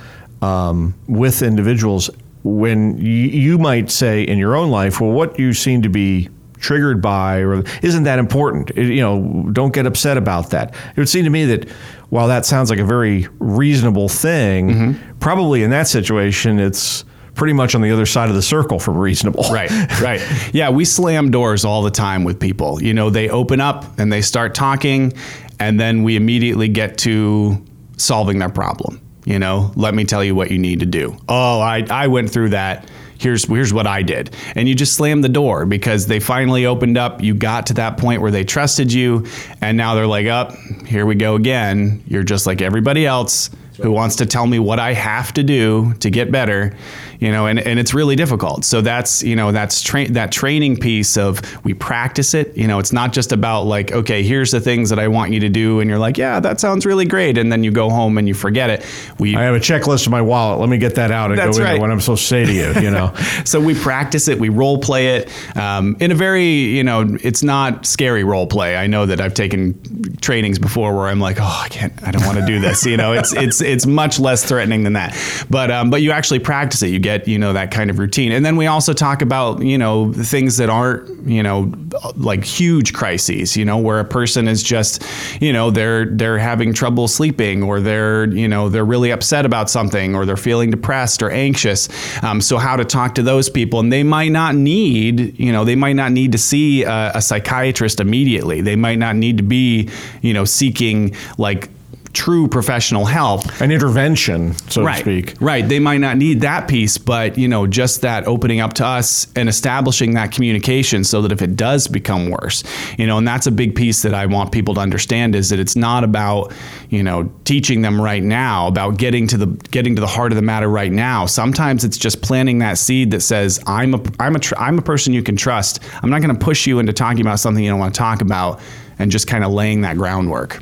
um, 0.43 0.95
with 1.09 1.43
individuals 1.43 2.11
when 2.45 2.97
you 2.99 3.59
might 3.59 3.91
say 3.91 4.23
in 4.23 4.39
your 4.39 4.57
own 4.57 4.71
life, 4.71 5.01
well, 5.01 5.11
what 5.11 5.39
you 5.39 5.53
seem 5.53 5.83
to 5.83 5.89
be 5.89 6.29
triggered 6.59 7.01
by 7.01 7.39
or 7.39 7.63
isn't 7.83 8.05
that 8.05 8.19
important 8.19 8.71
It- 8.71 8.93
you 8.93 9.01
know 9.01 9.49
don't 9.53 9.73
get 9.73 9.87
upset 9.87 10.17
about 10.17 10.51
that 10.51 10.75
it 10.75 10.97
would 10.97 11.09
seem 11.09 11.25
to 11.25 11.31
me 11.31 11.45
that 11.47 11.69
while 12.11 12.29
that 12.29 12.47
sounds 12.47 12.71
like 12.71 12.79
a 12.79 12.85
very 12.85 13.29
reasonable 13.39 14.09
thing 14.09 14.71
mm-hmm. 14.71 15.19
probably 15.19 15.63
in 15.63 15.71
that 15.71 15.89
situation 15.89 16.59
it's 16.59 17.05
pretty 17.35 17.53
much 17.53 17.75
on 17.75 17.81
the 17.81 17.91
other 17.91 18.05
side 18.05 18.29
of 18.29 18.35
the 18.35 18.43
circle 18.43 18.79
from 18.79 18.99
reasonable 18.99 19.45
Right, 19.51 19.71
right. 20.01 20.21
Yeah, 20.53 20.71
we 20.71 20.85
slam 20.85 21.31
doors 21.31 21.65
all 21.65 21.83
the 21.83 21.91
time 21.91 22.25
with 22.25 22.39
people. 22.41 22.83
You 22.83 22.93
know, 22.93 23.11
they 23.11 23.29
open 23.31 23.61
up 23.61 23.99
and 23.99 24.13
they 24.13 24.21
start 24.21 24.55
talking, 24.55 25.13
and 25.61 25.79
then 25.79 26.03
we 26.03 26.17
immediately 26.17 26.69
get 26.69 26.99
to 26.99 27.65
solving 27.97 28.41
their 28.41 28.49
problem. 28.49 29.01
You 29.25 29.39
know, 29.39 29.73
let 29.77 29.95
me 29.95 30.05
tell 30.05 30.25
you 30.25 30.35
what 30.35 30.51
you 30.51 30.59
need 30.59 30.81
to 30.81 30.87
do. 30.87 31.17
Oh, 31.29 31.61
I, 31.61 31.87
I 31.91 32.09
went 32.09 32.31
through 32.31 32.51
that. 32.51 32.91
Here's 33.19 33.45
here's 33.45 33.73
what 33.73 33.87
I 33.87 34.03
did. 34.03 34.35
And 34.55 34.69
you 34.69 34.75
just 34.75 34.95
slam 34.95 35.23
the 35.23 35.29
door 35.29 35.67
because 35.67 36.07
they 36.07 36.21
finally 36.21 36.67
opened 36.67 36.97
up. 36.97 37.23
You 37.23 37.35
got 37.35 37.67
to 37.67 37.75
that 37.75 37.99
point 37.99 38.23
where 38.23 38.31
they 38.31 38.45
trusted 38.45 38.93
you, 38.93 39.27
and 39.61 39.77
now 39.77 39.95
they're 39.95 40.07
like, 40.07 40.27
up, 40.27 40.55
here 40.87 41.05
we 41.05 41.15
go 41.15 41.35
again. 41.35 42.03
You're 42.07 42.23
just 42.23 42.47
like 42.47 42.63
everybody 42.63 43.07
else 43.07 43.51
who 43.81 43.93
wants 43.93 44.17
to 44.17 44.27
tell 44.27 44.47
me 44.47 44.59
what 44.59 44.79
I 44.79 44.93
have 44.93 45.33
to 45.35 45.43
do 45.43 45.95
to 46.01 46.11
get 46.11 46.33
better, 46.33 46.77
you 47.19 47.33
know, 47.33 47.47
and, 47.47 47.59
and 47.59 47.79
it's 47.79 47.93
really 47.93 48.17
difficult. 48.17 48.65
So 48.65 48.81
that's, 48.81 49.23
you 49.23 49.35
know, 49.35 49.51
that's 49.51 49.83
tra- 49.83 50.11
that 50.13 50.31
training 50.31 50.77
piece 50.77 51.17
of 51.17 51.41
we 51.65 51.75
practice 51.75 52.35
it, 52.35 52.57
you 52.57 52.67
know, 52.67 52.79
it's 52.79 52.93
not 52.93 53.13
just 53.13 53.33
about 53.33 53.63
like, 53.63 53.93
okay, 53.93 54.23
here's 54.23 54.53
the 54.53 54.61
things 54.61 54.91
that 54.91 54.99
I 54.99 55.09
want 55.09 55.33
you 55.33 55.41
to 55.41 55.49
do. 55.49 55.81
And 55.81 55.91
you're 55.91 55.99
like, 55.99 56.17
yeah, 56.17 56.39
that 56.41 56.61
sounds 56.61 56.87
really 56.87 57.07
great. 57.07 57.37
And 57.37 57.51
then 57.51 57.65
you 57.65 57.71
go 57.71 57.91
home 57.91 58.19
and 58.19 58.29
you 58.29 58.35
forget 58.35 58.71
it. 58.71 58.87
We, 59.19 59.37
I 59.37 59.43
have 59.43 59.55
a 59.55 59.61
checklist 59.61 60.07
in 60.07 60.13
my 60.13 60.23
wallet. 60.23 60.61
Let 60.61 60.69
me 60.69 60.79
get 60.79 60.95
that 60.95 61.11
out 61.11 61.31
and 61.31 61.39
That's 61.39 61.59
go 61.59 61.65
right. 61.65 61.73
there 61.73 61.81
when 61.81 61.91
I'm 61.91 62.01
supposed 62.01 62.23
to 62.23 62.29
say 62.29 62.47
to 62.47 62.53
you, 62.53 62.81
you 62.81 62.91
know. 62.91 63.13
so 63.45 63.61
we 63.61 63.75
practice 63.75 64.29
it, 64.29 64.39
we 64.39 64.49
role 64.49 64.79
play 64.79 65.17
it 65.17 65.57
um, 65.57 65.97
in 66.01 66.13
a 66.13 66.15
very, 66.15 66.47
you 66.47 66.85
know, 66.85 67.17
it's 67.23 67.43
not 67.43 67.85
scary 67.85 68.23
role 68.23 68.47
play. 68.47 68.77
I 68.77 68.87
know 68.87 69.07
that 69.07 69.21
I've 69.21 69.35
taken 69.35 70.17
trainings 70.21 70.59
before 70.59 70.95
where 70.95 71.09
I'm 71.09 71.21
like, 71.21 71.39
oh, 71.41 71.63
I 71.65 71.69
can't, 71.69 71.93
I 72.07 72.13
don't 72.13 72.25
want 72.25 72.39
to 72.39 72.47
do 72.47 72.61
this. 72.61 72.87
You 72.87 72.97
know, 72.97 73.13
it's 73.13 73.33
it's 73.33 73.61
it's 73.61 73.87
much 73.87 74.19
less 74.19 74.45
threatening 74.45 74.85
than 74.85 74.93
that. 74.95 75.17
But 75.51 75.71
um, 75.71 75.91
but 75.91 76.01
you 76.03 76.13
actually 76.13 76.39
practice 76.39 76.83
it. 76.83 76.89
You 76.89 76.99
get 76.99 77.08
you 77.27 77.39
know 77.39 77.53
that 77.53 77.71
kind 77.71 77.91
of 77.91 77.99
routine, 77.99 78.33
and 78.33 78.45
then 78.45 78.57
we 78.57 78.67
also 78.67 78.93
talk 78.93 79.23
about 79.23 79.63
you 79.63 79.79
know 79.79 80.13
things 80.13 80.57
that 80.59 80.71
aren't 80.71 81.27
you 81.27 81.43
know 81.43 81.73
like 82.17 82.45
huge 82.45 82.93
crises. 82.93 83.57
You 83.57 83.65
know, 83.65 83.79
where 83.79 84.01
a 84.01 84.05
person 84.05 84.49
is 84.49 84.63
just 84.63 85.05
you 85.41 85.53
know 85.53 85.71
they're 85.71 86.07
they're 86.07 86.39
having 86.39 86.73
trouble 86.73 87.09
sleeping, 87.09 87.63
or 87.63 87.81
they're 87.81 88.27
you 88.27 88.49
know 88.49 88.69
they're 88.69 88.85
really 88.85 89.11
upset 89.11 89.47
about 89.47 89.71
something, 89.71 90.15
or 90.15 90.27
they're 90.27 90.37
feeling 90.37 90.71
depressed 90.71 91.23
or 91.23 91.31
anxious. 91.31 91.89
Um, 92.23 92.41
so 92.41 92.59
how 92.59 92.77
to 92.77 92.85
talk 92.85 93.15
to 93.17 93.23
those 93.23 93.49
people, 93.49 93.81
and 93.81 93.93
they 93.93 94.03
might 94.03 94.33
not 94.33 94.55
need 94.55 95.39
you 95.39 95.53
know 95.53 95.65
they 95.65 95.77
might 95.77 95.97
not 95.97 96.13
need 96.13 96.33
to 96.33 96.39
see 96.39 96.85
a, 96.85 97.13
a 97.15 97.23
psychiatrist 97.23 98.01
immediately. 98.01 98.61
They 98.61 98.77
might 98.77 98.99
not 98.99 99.17
need 99.17 99.37
to 99.39 99.43
be 99.43 99.89
you 100.23 100.35
know 100.35 100.45
seeking 100.45 101.15
like 101.37 101.71
true 102.19 102.49
professional 102.49 103.05
help 103.05 103.45
An 103.61 103.71
intervention, 103.71 104.53
so 104.69 104.83
right, 104.83 104.97
to 104.97 105.01
speak. 105.01 105.37
Right. 105.41 105.67
They 105.67 105.79
might 105.79 105.99
not 105.99 106.17
need 106.17 106.41
that 106.41 106.67
piece, 106.67 106.99
but 106.99 107.39
you 107.39 107.47
know, 107.47 107.69
just 107.69 108.01
that 108.01 108.27
opening 108.27 108.59
up 108.59 108.73
to 108.75 108.85
us 108.85 109.29
and 109.37 109.49
establishing 109.49 110.15
that 110.15 110.33
communication 110.33 111.05
so 111.05 111.23
that 111.23 111.31
if 111.31 111.43
it 111.43 111.55
does 111.55 111.87
become 111.87 112.29
worse, 112.29 112.65
you 112.99 113.07
know, 113.07 113.19
and 113.19 113.29
that's 113.29 113.47
a 113.47 113.53
big 113.53 113.77
piece 113.77 114.03
that 114.03 114.15
I 114.15 114.27
want 114.27 114.51
people 114.51 114.75
to 114.75 114.81
understand 114.81 115.37
is 115.37 115.51
that 115.51 115.61
it's 115.61 115.77
not 115.77 116.03
about, 116.03 116.53
you 116.89 117.05
know, 117.05 117.31
teaching 117.45 117.83
them 117.83 118.01
right 118.01 118.23
now, 118.23 118.67
about 118.67 118.97
getting 118.97 119.29
to 119.29 119.37
the 119.37 119.47
getting 119.71 119.95
to 119.95 120.01
the 120.01 120.09
heart 120.09 120.33
of 120.33 120.37
the 120.37 120.43
matter 120.43 120.69
right 120.69 120.91
now. 120.91 121.25
Sometimes 121.25 121.85
it's 121.85 121.99
just 121.99 122.21
planting 122.21 122.59
that 122.59 122.79
seed 122.79 123.13
that 123.13 123.21
says, 123.21 123.63
I'm 123.65 123.95
a 123.95 124.03
I'm 124.19 124.35
a 124.35 124.41
tr- 124.41 124.59
I'm 124.59 124.77
a 124.77 124.83
person 124.83 125.13
you 125.13 125.23
can 125.23 125.37
trust. 125.37 125.79
I'm 126.03 126.11
not 126.11 126.21
going 126.21 126.37
to 126.37 126.45
push 126.45 126.67
you 126.67 126.81
into 126.81 126.93
talking 126.93 127.21
about 127.21 127.39
something 127.39 127.63
you 127.63 127.71
don't 127.71 127.79
want 127.79 127.95
to 127.95 127.99
talk 127.99 128.23
about 128.23 128.61
and 128.99 129.13
just 129.13 129.29
kind 129.29 129.45
of 129.45 129.53
laying 129.53 129.83
that 129.83 129.97
groundwork. 129.97 130.61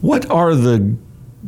What 0.00 0.30
are 0.30 0.54
the 0.54 0.96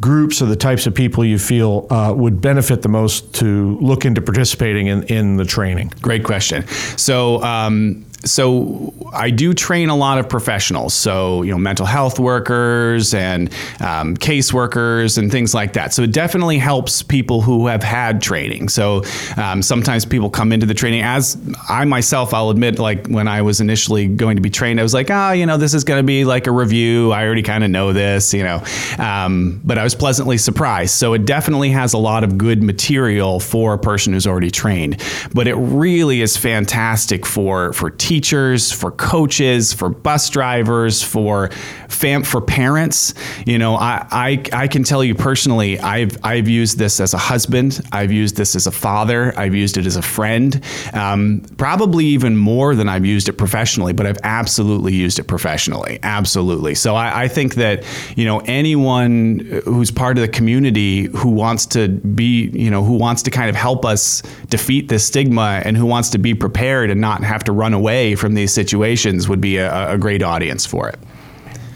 groups 0.01 0.41
or 0.41 0.47
the 0.47 0.57
types 0.57 0.87
of 0.87 0.95
people 0.95 1.25
you 1.25 1.39
feel 1.39 1.87
uh, 1.91 2.13
would 2.15 2.41
benefit 2.41 2.83
the 2.83 2.89
most 2.89 3.35
to 3.35 3.79
look 3.81 4.05
into 4.05 4.21
participating 4.23 4.87
in, 4.87 5.03
in 5.05 5.37
the 5.37 5.45
training? 5.45 5.93
Great 6.01 6.25
question. 6.25 6.67
So, 6.97 7.43
um, 7.43 8.05
so 8.25 8.93
I 9.13 9.31
do 9.31 9.55
train 9.55 9.89
a 9.89 9.97
lot 9.97 10.19
of 10.19 10.29
professionals. 10.29 10.95
So, 10.95 11.43
you 11.43 11.53
know, 11.53 11.59
mental 11.59 11.87
health 11.87 12.19
workers 12.19 13.15
and 13.15 13.49
um, 13.81 14.17
caseworkers 14.17 15.19
and 15.19 15.31
things 15.31 15.55
like 15.55 15.75
that. 15.75 15.95
So 15.95 16.03
it 16.03 16.13
definitely 16.13 16.59
helps 16.59 17.03
people 17.03 17.41
who 17.43 17.69
have 17.69 17.83
had 17.83 18.21
training. 18.21 18.69
So 18.69 19.03
um, 19.37 19.63
sometimes 19.63 20.05
people 20.05 20.31
come 20.31 20.53
into 20.53 20.67
the 20.67 20.75
training 20.75 21.03
as 21.03 21.39
I 21.69 21.85
myself, 21.85 22.35
I'll 22.35 22.51
admit, 22.51 22.79
like 22.79 23.07
when 23.07 23.29
I 23.29 23.43
was 23.43 23.61
initially 23.61 24.07
going 24.07 24.37
to 24.37 24.43
be 24.43 24.51
trained, 24.51 24.81
I 24.81 24.83
was 24.83 24.95
like, 24.95 25.11
ah, 25.11 25.33
you 25.33 25.47
know, 25.47 25.57
this 25.57 25.75
is 25.75 25.85
going 25.85 26.01
to 26.01 26.07
be 26.07 26.25
like 26.25 26.47
a 26.47 26.53
review. 26.53 27.13
I 27.13 27.25
already 27.25 27.43
kind 27.43 27.65
of 27.65 27.71
know 27.71 27.93
this, 27.93 28.35
you 28.35 28.43
know. 28.43 28.63
Um, 28.99 29.61
but 29.65 29.79
I 29.79 29.85
was 29.85 29.95
pleasantly 29.95 30.39
surprised. 30.39 30.95
So 30.95 31.15
it 31.15 31.25
definitely 31.25 31.71
has 31.71 31.93
a 31.93 31.99
lot 31.99 32.25
of 32.25 32.37
good 32.37 32.63
material 32.63 33.41
for 33.41 33.75
a 33.75 33.79
person 33.79 34.13
who's 34.13 34.27
already 34.27 34.51
trained. 34.51 35.03
But 35.33 35.47
it 35.47 35.55
really 35.55 36.21
is 36.21 36.37
fantastic 36.37 37.25
for 37.25 37.73
for 37.73 37.91
teachers, 38.09 38.73
for 38.73 38.91
coaches, 38.91 39.75
for 39.75 39.91
bus 39.91 40.31
drivers, 40.31 41.03
for 41.03 41.51
fam 41.89 42.23
for 42.23 42.41
parents. 42.41 43.13
You 43.45 43.59
know, 43.59 43.75
I, 43.75 44.07
I 44.11 44.45
I 44.65 44.67
can 44.67 44.83
tell 44.83 45.05
you 45.05 45.15
personally, 45.15 45.79
I've 45.79 46.17
I've 46.25 46.49
used 46.49 46.79
this 46.79 47.01
as 47.01 47.13
a 47.13 47.19
husband, 47.19 47.83
I've 47.93 48.11
used 48.11 48.37
this 48.37 48.57
as 48.57 48.67
a 48.67 48.71
father, 48.71 49.35
I've 49.37 49.55
used 49.55 49.77
it 49.77 49.85
as 49.85 49.97
a 49.97 50.03
friend, 50.03 50.63
um, 50.95 51.43
probably 51.59 52.07
even 52.07 52.35
more 52.35 52.75
than 52.75 52.89
I've 52.89 53.05
used 53.05 53.29
it 53.29 53.35
professionally. 53.35 53.93
But 53.93 54.07
I've 54.07 54.21
absolutely 54.23 54.95
used 54.95 55.19
it 55.19 55.25
professionally, 55.25 55.99
absolutely. 56.03 56.75
So 56.77 56.97
I, 56.97 57.25
I 57.25 57.29
think 57.29 57.57
that 57.57 57.85
you 58.17 58.25
know 58.25 58.41
anyone 58.47 59.41
who's 59.67 59.91
part 59.91 60.17
of 60.17 60.23
the 60.23 60.29
community 60.29 61.09
who 61.15 61.29
wants 61.29 61.67
to 61.67 61.89
be, 61.89 62.49
you 62.55 62.71
know, 62.71 62.83
who 62.83 62.97
wants 62.97 63.23
to 63.25 63.31
kind 63.31 63.51
of 63.51 63.57
help 63.57 63.85
us 63.85 64.23
defeat 64.49 64.89
this 64.89 65.07
stigma 65.07 65.61
and 65.67 65.77
who 65.77 65.85
wants 65.85 66.09
to 66.11 66.19
be 66.19 66.35
prepared 66.35 66.89
and 66.89 67.03
not 67.03 67.23
have 67.23 67.45
to 67.45 67.53
run 67.53 67.75
away 67.75 67.98
from 68.15 68.35
these 68.35 68.53
situations 68.53 69.29
would 69.29 69.41
be 69.41 69.57
a, 69.59 69.95
a 69.95 69.99
great 69.99 70.23
audience 70.23 70.67
for 70.67 70.89
it. 70.89 70.99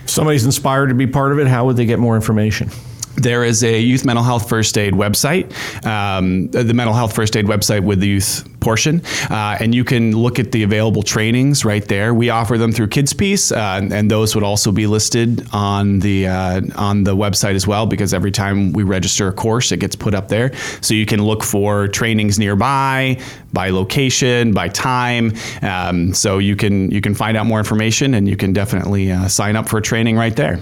Somebody's 0.07 0.45
inspired 0.45 0.89
to 0.89 0.95
be 0.95 1.07
part 1.07 1.33
of 1.33 1.39
it. 1.39 1.47
How 1.47 1.65
would 1.67 1.77
they 1.77 1.87
get 1.87 1.99
more 1.99 2.17
information? 2.17 2.71
There 3.17 3.45
is 3.45 3.63
a 3.63 3.81
youth 3.81 4.05
mental 4.05 4.25
health 4.25 4.49
first 4.49 4.77
aid 4.79 4.95
website, 4.95 5.53
um, 5.87 6.49
the 6.49 6.75
mental 6.75 6.95
health 6.95 7.15
first 7.15 7.37
aid 7.37 7.47
website 7.47 7.85
with 7.85 8.01
the 8.01 8.09
youth 8.09 8.49
portion, 8.63 9.03
uh, 9.31 9.59
and 9.61 9.75
you 9.75 9.85
can 9.85 10.17
look 10.17 10.39
at 10.39 10.53
the 10.53 10.63
available 10.63 11.03
trainings 11.03 11.65
right 11.65 11.85
there. 11.87 12.15
We 12.15 12.31
offer 12.31 12.57
them 12.57 12.73
through 12.73 12.89
Kids 12.89 13.13
Peace, 13.13 13.53
uh, 13.53 13.79
and, 13.79 13.93
and 13.93 14.11
those 14.11 14.35
would 14.35 14.45
also 14.45 14.73
be 14.73 14.87
listed 14.87 15.47
on 15.53 15.99
the 15.99 16.29
uh, 16.29 16.61
on 16.77 17.05
the 17.05 17.15
website 17.15 17.55
as 17.55 17.67
well. 17.67 17.87
Because 17.87 18.15
every 18.15 18.31
time 18.31 18.73
we 18.73 18.83
register 18.83 19.29
a 19.29 19.33
course, 19.33 19.73
it 19.73 19.81
gets 19.81 19.97
put 19.97 20.15
up 20.15 20.29
there, 20.29 20.55
so 20.81 20.95
you 20.95 21.07
can 21.07 21.23
look 21.23 21.43
for 21.43 21.89
trainings 21.89 22.39
nearby 22.39 23.21
by 23.53 23.71
location, 23.71 24.55
by 24.55 24.69
time. 24.69 25.33
Um, 25.61 26.15
so 26.15 26.39
you 26.39 26.57
can 26.57 26.91
you 26.91 27.01
can 27.01 27.15
find 27.15 27.37
out 27.37 27.47
more 27.47 27.59
information, 27.59 28.15
and 28.15 28.29
you 28.29 28.37
can 28.37 28.53
definitely 28.53 29.13
uh, 29.13 29.29
sign 29.29 29.57
up 29.57 29.69
for 29.69 29.79
a 29.79 29.83
training 29.83 30.17
right 30.17 30.35
there. 30.35 30.59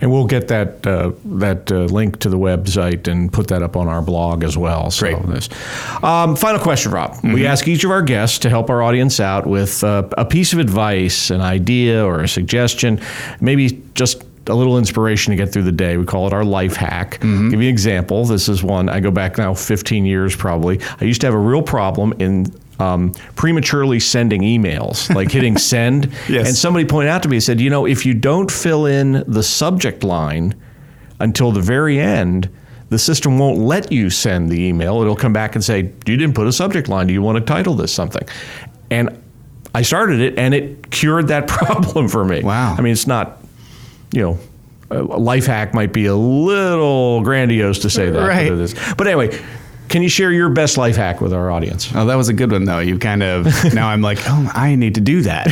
And 0.00 0.10
we'll 0.10 0.26
get 0.26 0.48
that 0.48 0.86
uh, 0.86 1.12
that 1.24 1.70
uh, 1.72 1.84
link 1.84 2.18
to 2.20 2.28
the 2.28 2.38
website 2.38 3.08
and 3.08 3.32
put 3.32 3.48
that 3.48 3.62
up 3.62 3.76
on 3.76 3.88
our 3.88 4.02
blog 4.02 4.44
as 4.44 4.56
well. 4.56 4.90
So 4.90 5.06
Great. 5.06 5.26
This. 5.26 5.48
Um, 6.02 6.36
final 6.36 6.60
question, 6.60 6.92
Rob. 6.92 7.12
Mm-hmm. 7.14 7.32
We 7.32 7.43
ask 7.46 7.68
each 7.68 7.84
of 7.84 7.90
our 7.90 8.02
guests 8.02 8.38
to 8.40 8.50
help 8.50 8.70
our 8.70 8.82
audience 8.82 9.20
out 9.20 9.46
with 9.46 9.82
uh, 9.84 10.08
a 10.16 10.24
piece 10.24 10.52
of 10.52 10.58
advice, 10.58 11.30
an 11.30 11.40
idea, 11.40 12.04
or 12.04 12.20
a 12.20 12.28
suggestion, 12.28 13.00
maybe 13.40 13.82
just 13.94 14.24
a 14.46 14.54
little 14.54 14.78
inspiration 14.78 15.30
to 15.30 15.36
get 15.36 15.52
through 15.52 15.62
the 15.62 15.72
day. 15.72 15.96
We 15.96 16.04
call 16.04 16.26
it 16.26 16.32
our 16.32 16.44
life 16.44 16.76
hack. 16.76 17.18
Mm-hmm. 17.20 17.50
Give 17.50 17.62
you 17.62 17.68
an 17.68 17.72
example. 17.72 18.24
This 18.24 18.48
is 18.48 18.62
one 18.62 18.88
I 18.88 19.00
go 19.00 19.10
back 19.10 19.38
now 19.38 19.54
15 19.54 20.04
years 20.04 20.36
probably. 20.36 20.80
I 21.00 21.04
used 21.04 21.20
to 21.22 21.26
have 21.26 21.34
a 21.34 21.38
real 21.38 21.62
problem 21.62 22.12
in 22.18 22.46
um, 22.78 23.12
prematurely 23.36 24.00
sending 24.00 24.42
emails, 24.42 25.12
like 25.14 25.30
hitting 25.30 25.56
send. 25.56 26.12
Yes. 26.28 26.48
And 26.48 26.56
somebody 26.56 26.84
pointed 26.84 27.10
out 27.10 27.22
to 27.22 27.28
me, 27.28 27.40
said, 27.40 27.60
you 27.60 27.70
know, 27.70 27.86
if 27.86 28.04
you 28.04 28.14
don't 28.14 28.50
fill 28.50 28.86
in 28.86 29.24
the 29.26 29.42
subject 29.42 30.04
line 30.04 30.54
until 31.20 31.52
the 31.52 31.60
very 31.60 32.00
end, 32.00 32.50
the 32.94 32.98
system 33.00 33.38
won't 33.38 33.58
let 33.58 33.90
you 33.90 34.08
send 34.08 34.50
the 34.50 34.62
email. 34.62 35.02
It'll 35.02 35.16
come 35.16 35.32
back 35.32 35.56
and 35.56 35.64
say, 35.64 35.78
you 36.06 36.16
didn't 36.16 36.34
put 36.34 36.46
a 36.46 36.52
subject 36.52 36.88
line. 36.88 37.08
Do 37.08 37.12
you 37.12 37.22
want 37.22 37.36
to 37.38 37.44
title 37.44 37.74
this 37.74 37.92
something? 37.92 38.22
And 38.88 39.20
I 39.74 39.82
started 39.82 40.20
it, 40.20 40.38
and 40.38 40.54
it 40.54 40.92
cured 40.92 41.26
that 41.28 41.48
problem 41.48 42.08
for 42.08 42.24
me. 42.24 42.42
Wow. 42.42 42.76
I 42.78 42.82
mean, 42.82 42.92
it's 42.92 43.08
not, 43.08 43.38
you 44.12 44.22
know, 44.22 44.38
a 44.90 45.02
life 45.02 45.46
hack 45.46 45.74
might 45.74 45.92
be 45.92 46.06
a 46.06 46.14
little 46.14 47.20
grandiose 47.22 47.80
to 47.80 47.90
say 47.90 48.10
that. 48.10 48.20
Right. 48.28 48.48
But, 48.48 48.96
but 48.96 49.06
anyway, 49.08 49.36
can 49.88 50.02
you 50.02 50.08
share 50.08 50.30
your 50.30 50.50
best 50.50 50.78
life 50.78 50.94
hack 50.94 51.20
with 51.20 51.32
our 51.32 51.50
audience? 51.50 51.90
Oh, 51.96 52.06
that 52.06 52.14
was 52.14 52.28
a 52.28 52.32
good 52.32 52.52
one 52.52 52.64
though. 52.64 52.78
You 52.78 52.98
kind 53.00 53.24
of 53.24 53.74
now 53.74 53.88
I'm 53.88 54.02
like, 54.02 54.18
oh, 54.26 54.50
I 54.54 54.76
need 54.76 54.94
to 54.94 55.00
do 55.00 55.22
that. 55.22 55.48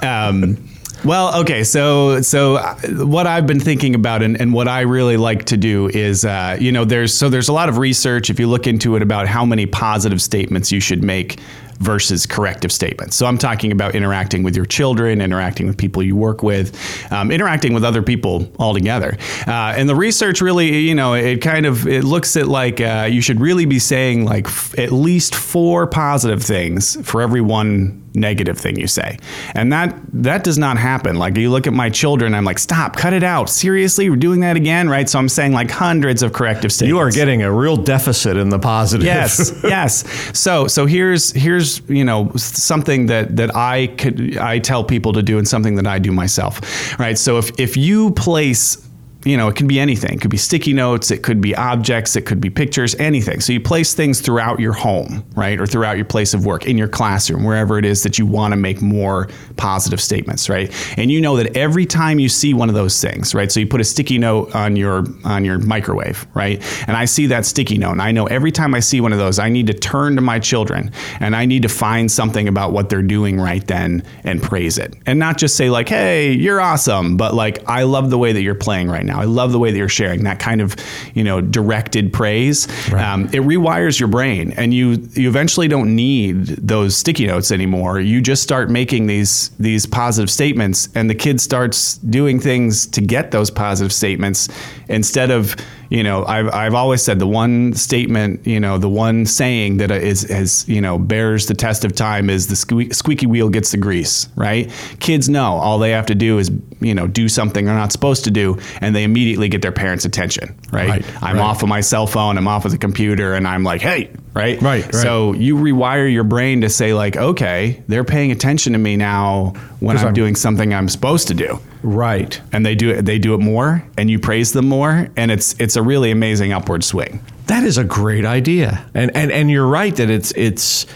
um, 0.02 0.58
well, 1.04 1.40
okay, 1.42 1.64
so 1.64 2.20
so 2.22 2.56
uh, 2.56 2.76
what 3.04 3.26
I've 3.26 3.46
been 3.46 3.60
thinking 3.60 3.94
about 3.94 4.22
and, 4.22 4.40
and 4.40 4.52
what 4.52 4.68
I 4.68 4.80
really 4.80 5.16
like 5.16 5.44
to 5.46 5.56
do 5.56 5.88
is, 5.88 6.24
uh, 6.24 6.56
you 6.60 6.72
know, 6.72 6.84
there's 6.84 7.14
so 7.14 7.28
there's 7.28 7.48
a 7.48 7.52
lot 7.52 7.68
of 7.68 7.78
research 7.78 8.30
if 8.30 8.40
you 8.40 8.46
look 8.46 8.66
into 8.66 8.96
it 8.96 9.02
about 9.02 9.26
how 9.26 9.44
many 9.44 9.66
positive 9.66 10.20
statements 10.20 10.72
you 10.72 10.80
should 10.80 11.02
make 11.02 11.40
versus 11.78 12.26
corrective 12.26 12.72
statements. 12.72 13.16
So 13.16 13.26
I'm 13.26 13.38
talking 13.38 13.72
about 13.72 13.94
interacting 13.94 14.42
with 14.42 14.56
your 14.56 14.66
children, 14.66 15.20
interacting 15.20 15.66
with 15.66 15.76
people 15.76 16.02
you 16.02 16.16
work 16.16 16.42
with, 16.42 16.76
um, 17.12 17.30
interacting 17.30 17.72
with 17.72 17.84
other 17.84 18.02
people 18.02 18.50
altogether. 18.58 19.16
Uh, 19.46 19.74
and 19.76 19.88
the 19.88 19.94
research 19.94 20.40
really, 20.40 20.78
you 20.78 20.94
know, 20.94 21.14
it 21.14 21.40
kind 21.40 21.66
of 21.66 21.86
it 21.86 22.04
looks 22.04 22.36
at 22.36 22.48
like 22.48 22.80
uh, 22.80 23.08
you 23.10 23.20
should 23.20 23.40
really 23.40 23.64
be 23.64 23.78
saying 23.78 24.24
like 24.24 24.46
f- 24.46 24.76
at 24.78 24.92
least 24.92 25.34
four 25.34 25.86
positive 25.86 26.42
things 26.42 26.96
for 27.08 27.22
every 27.22 27.40
one 27.40 28.07
negative 28.14 28.58
thing 28.58 28.78
you 28.78 28.86
say. 28.86 29.18
And 29.54 29.72
that 29.72 29.94
that 30.12 30.44
does 30.44 30.58
not 30.58 30.78
happen. 30.78 31.16
Like 31.16 31.36
you 31.36 31.50
look 31.50 31.66
at 31.66 31.72
my 31.72 31.90
children, 31.90 32.34
I'm 32.34 32.44
like, 32.44 32.58
stop, 32.58 32.96
cut 32.96 33.12
it 33.12 33.22
out. 33.22 33.48
Seriously, 33.50 34.08
we're 34.10 34.16
doing 34.16 34.40
that 34.40 34.56
again, 34.56 34.88
right? 34.88 35.08
So 35.08 35.18
I'm 35.18 35.28
saying 35.28 35.52
like 35.52 35.70
hundreds 35.70 36.22
of 36.22 36.32
corrective 36.32 36.72
statements. 36.72 36.90
You 36.90 36.98
are 36.98 37.10
getting 37.10 37.42
a 37.42 37.52
real 37.52 37.76
deficit 37.76 38.36
in 38.36 38.48
the 38.48 38.58
positive. 38.58 39.04
Yes, 39.04 39.52
yes. 39.62 40.04
So 40.38 40.66
so 40.66 40.86
here's 40.86 41.32
here's 41.32 41.80
you 41.88 42.04
know 42.04 42.32
something 42.36 43.06
that 43.06 43.36
that 43.36 43.54
I 43.54 43.88
could 43.88 44.36
I 44.38 44.58
tell 44.58 44.84
people 44.84 45.12
to 45.12 45.22
do 45.22 45.38
and 45.38 45.46
something 45.46 45.76
that 45.76 45.86
I 45.86 45.98
do 45.98 46.12
myself, 46.12 46.98
right? 46.98 47.18
So 47.18 47.38
if 47.38 47.58
if 47.58 47.76
you 47.76 48.10
place 48.12 48.87
you 49.24 49.36
know, 49.36 49.48
it 49.48 49.56
can 49.56 49.66
be 49.66 49.80
anything. 49.80 50.14
It 50.14 50.20
could 50.20 50.30
be 50.30 50.36
sticky 50.36 50.72
notes, 50.72 51.10
it 51.10 51.22
could 51.22 51.40
be 51.40 51.54
objects, 51.54 52.14
it 52.14 52.22
could 52.22 52.40
be 52.40 52.50
pictures, 52.50 52.94
anything. 52.96 53.40
So 53.40 53.52
you 53.52 53.60
place 53.60 53.92
things 53.92 54.20
throughout 54.20 54.60
your 54.60 54.72
home, 54.72 55.24
right? 55.34 55.60
Or 55.60 55.66
throughout 55.66 55.96
your 55.96 56.04
place 56.04 56.34
of 56.34 56.46
work, 56.46 56.66
in 56.66 56.78
your 56.78 56.86
classroom, 56.88 57.42
wherever 57.42 57.78
it 57.78 57.84
is 57.84 58.04
that 58.04 58.18
you 58.18 58.26
want 58.26 58.52
to 58.52 58.56
make 58.56 58.80
more 58.80 59.28
positive 59.56 60.00
statements, 60.00 60.48
right? 60.48 60.72
And 60.96 61.10
you 61.10 61.20
know 61.20 61.36
that 61.36 61.56
every 61.56 61.84
time 61.84 62.20
you 62.20 62.28
see 62.28 62.54
one 62.54 62.68
of 62.68 62.76
those 62.76 63.00
things, 63.00 63.34
right? 63.34 63.50
So 63.50 63.58
you 63.58 63.66
put 63.66 63.80
a 63.80 63.84
sticky 63.84 64.18
note 64.18 64.54
on 64.54 64.76
your 64.76 65.04
on 65.24 65.44
your 65.44 65.58
microwave, 65.58 66.26
right? 66.34 66.62
And 66.86 66.96
I 66.96 67.04
see 67.04 67.26
that 67.26 67.44
sticky 67.44 67.78
note, 67.78 67.92
and 67.92 68.02
I 68.02 68.12
know 68.12 68.26
every 68.26 68.52
time 68.52 68.72
I 68.74 68.80
see 68.80 69.00
one 69.00 69.12
of 69.12 69.18
those, 69.18 69.40
I 69.40 69.48
need 69.48 69.66
to 69.66 69.74
turn 69.74 70.14
to 70.14 70.22
my 70.22 70.38
children 70.38 70.92
and 71.18 71.34
I 71.34 71.44
need 71.44 71.62
to 71.62 71.68
find 71.68 72.10
something 72.10 72.46
about 72.46 72.72
what 72.72 72.88
they're 72.88 73.02
doing 73.02 73.40
right 73.40 73.66
then 73.66 74.04
and 74.22 74.40
praise 74.40 74.78
it. 74.78 74.94
And 75.06 75.18
not 75.18 75.38
just 75.38 75.56
say 75.56 75.70
like, 75.70 75.88
"Hey, 75.88 76.32
you're 76.32 76.60
awesome," 76.60 77.16
but 77.16 77.34
like, 77.34 77.58
"I 77.66 77.82
love 77.82 78.10
the 78.10 78.18
way 78.18 78.32
that 78.32 78.42
you're 78.42 78.54
playing 78.54 78.88
right 78.88 79.07
now. 79.08 79.20
I 79.20 79.24
love 79.24 79.52
the 79.52 79.58
way 79.58 79.70
that 79.70 79.78
you're 79.78 79.88
sharing." 79.88 80.24
That 80.24 80.38
kind 80.38 80.60
of, 80.60 80.76
you 81.14 81.24
know, 81.24 81.40
directed 81.40 82.12
praise. 82.12 82.68
Um, 82.92 83.24
it 83.26 83.42
rewires 83.42 83.98
your 83.98 84.08
brain, 84.08 84.52
and 84.52 84.72
you 84.72 85.08
you 85.14 85.28
eventually 85.28 85.68
don't 85.68 85.94
need 85.94 86.46
those 86.46 86.96
sticky 86.96 87.26
notes 87.26 87.50
anymore. 87.50 88.00
You 88.00 88.20
just 88.20 88.42
start 88.42 88.70
making 88.70 89.06
these 89.06 89.50
these 89.58 89.86
positive 89.86 90.30
statements, 90.30 90.88
and 90.94 91.10
the 91.10 91.14
kid 91.14 91.40
starts 91.40 91.98
doing 91.98 92.38
things 92.40 92.86
to 92.86 93.00
get 93.00 93.30
those 93.30 93.50
positive 93.50 93.92
statements 93.92 94.48
instead 94.88 95.30
of 95.30 95.56
you 95.90 96.02
know 96.02 96.24
I've, 96.24 96.52
I've 96.52 96.74
always 96.74 97.02
said 97.02 97.18
the 97.18 97.26
one 97.26 97.74
statement 97.74 98.46
you 98.46 98.60
know 98.60 98.78
the 98.78 98.88
one 98.88 99.26
saying 99.26 99.78
that 99.78 99.90
is 99.90 100.24
is 100.24 100.68
you 100.68 100.80
know 100.80 100.98
bears 100.98 101.46
the 101.46 101.54
test 101.54 101.84
of 101.84 101.94
time 101.94 102.28
is 102.30 102.48
the 102.48 102.54
sque- 102.54 102.94
squeaky 102.94 103.26
wheel 103.26 103.48
gets 103.48 103.70
the 103.70 103.76
grease 103.76 104.28
right 104.36 104.70
kids 105.00 105.28
know 105.28 105.54
all 105.54 105.78
they 105.78 105.90
have 105.90 106.06
to 106.06 106.14
do 106.14 106.38
is 106.38 106.50
you 106.80 106.94
know 106.94 107.06
do 107.06 107.28
something 107.28 107.64
they're 107.64 107.74
not 107.74 107.92
supposed 107.92 108.24
to 108.24 108.30
do 108.30 108.58
and 108.80 108.94
they 108.94 108.97
immediately 109.04 109.48
get 109.48 109.62
their 109.62 109.72
parents 109.72 110.04
attention 110.04 110.54
right, 110.72 110.88
Right, 110.88 111.22
i'm 111.22 111.36
right. 111.36 111.42
off 111.44 111.62
of 111.62 111.68
my 111.68 111.80
cell 111.80 112.06
phone 112.06 112.36
i'm 112.38 112.48
off 112.48 112.64
of 112.64 112.70
the 112.72 112.78
computer 112.78 113.34
and 113.34 113.46
i'm 113.48 113.64
like 113.64 113.80
hey 113.80 114.10
right 114.34 114.60
Right, 114.62 114.84
right. 114.84 114.94
so 114.94 115.32
you 115.32 115.56
rewire 115.56 116.10
your 116.12 116.24
brain 116.24 116.60
to 116.62 116.68
say 116.68 116.94
like 116.94 117.16
okay 117.16 117.82
they're 117.88 118.04
paying 118.04 118.30
attention 118.30 118.72
to 118.74 118.78
me 118.78 118.96
now 118.96 119.52
when 119.80 119.96
i'm 119.96 120.04
I'm- 120.06 120.14
doing 120.14 120.34
something 120.36 120.72
i'm 120.74 120.88
supposed 120.88 121.28
to 121.28 121.34
do 121.34 121.58
Right. 121.82 122.40
and 122.52 122.66
they 122.66 122.74
do 122.74 122.90
it 122.90 123.02
they 123.04 123.18
do 123.18 123.34
it 123.34 123.38
more 123.40 123.84
and 123.96 124.10
you 124.10 124.18
praise 124.18 124.52
them 124.52 124.68
more 124.68 125.08
and 125.16 125.30
it's 125.30 125.54
it's 125.60 125.76
a 125.76 125.82
really 125.82 126.10
amazing 126.10 126.52
upward 126.52 126.82
swing 126.84 127.20
That 127.46 127.62
is 127.64 127.78
a 127.78 127.84
great 127.84 128.24
idea, 128.26 128.84
and 128.94 129.10
and 129.16 129.30
and 129.32 129.50
you're 129.50 129.66
right 129.66 129.94
that 129.96 130.10
it's 130.10 130.32
it's. 130.36 130.86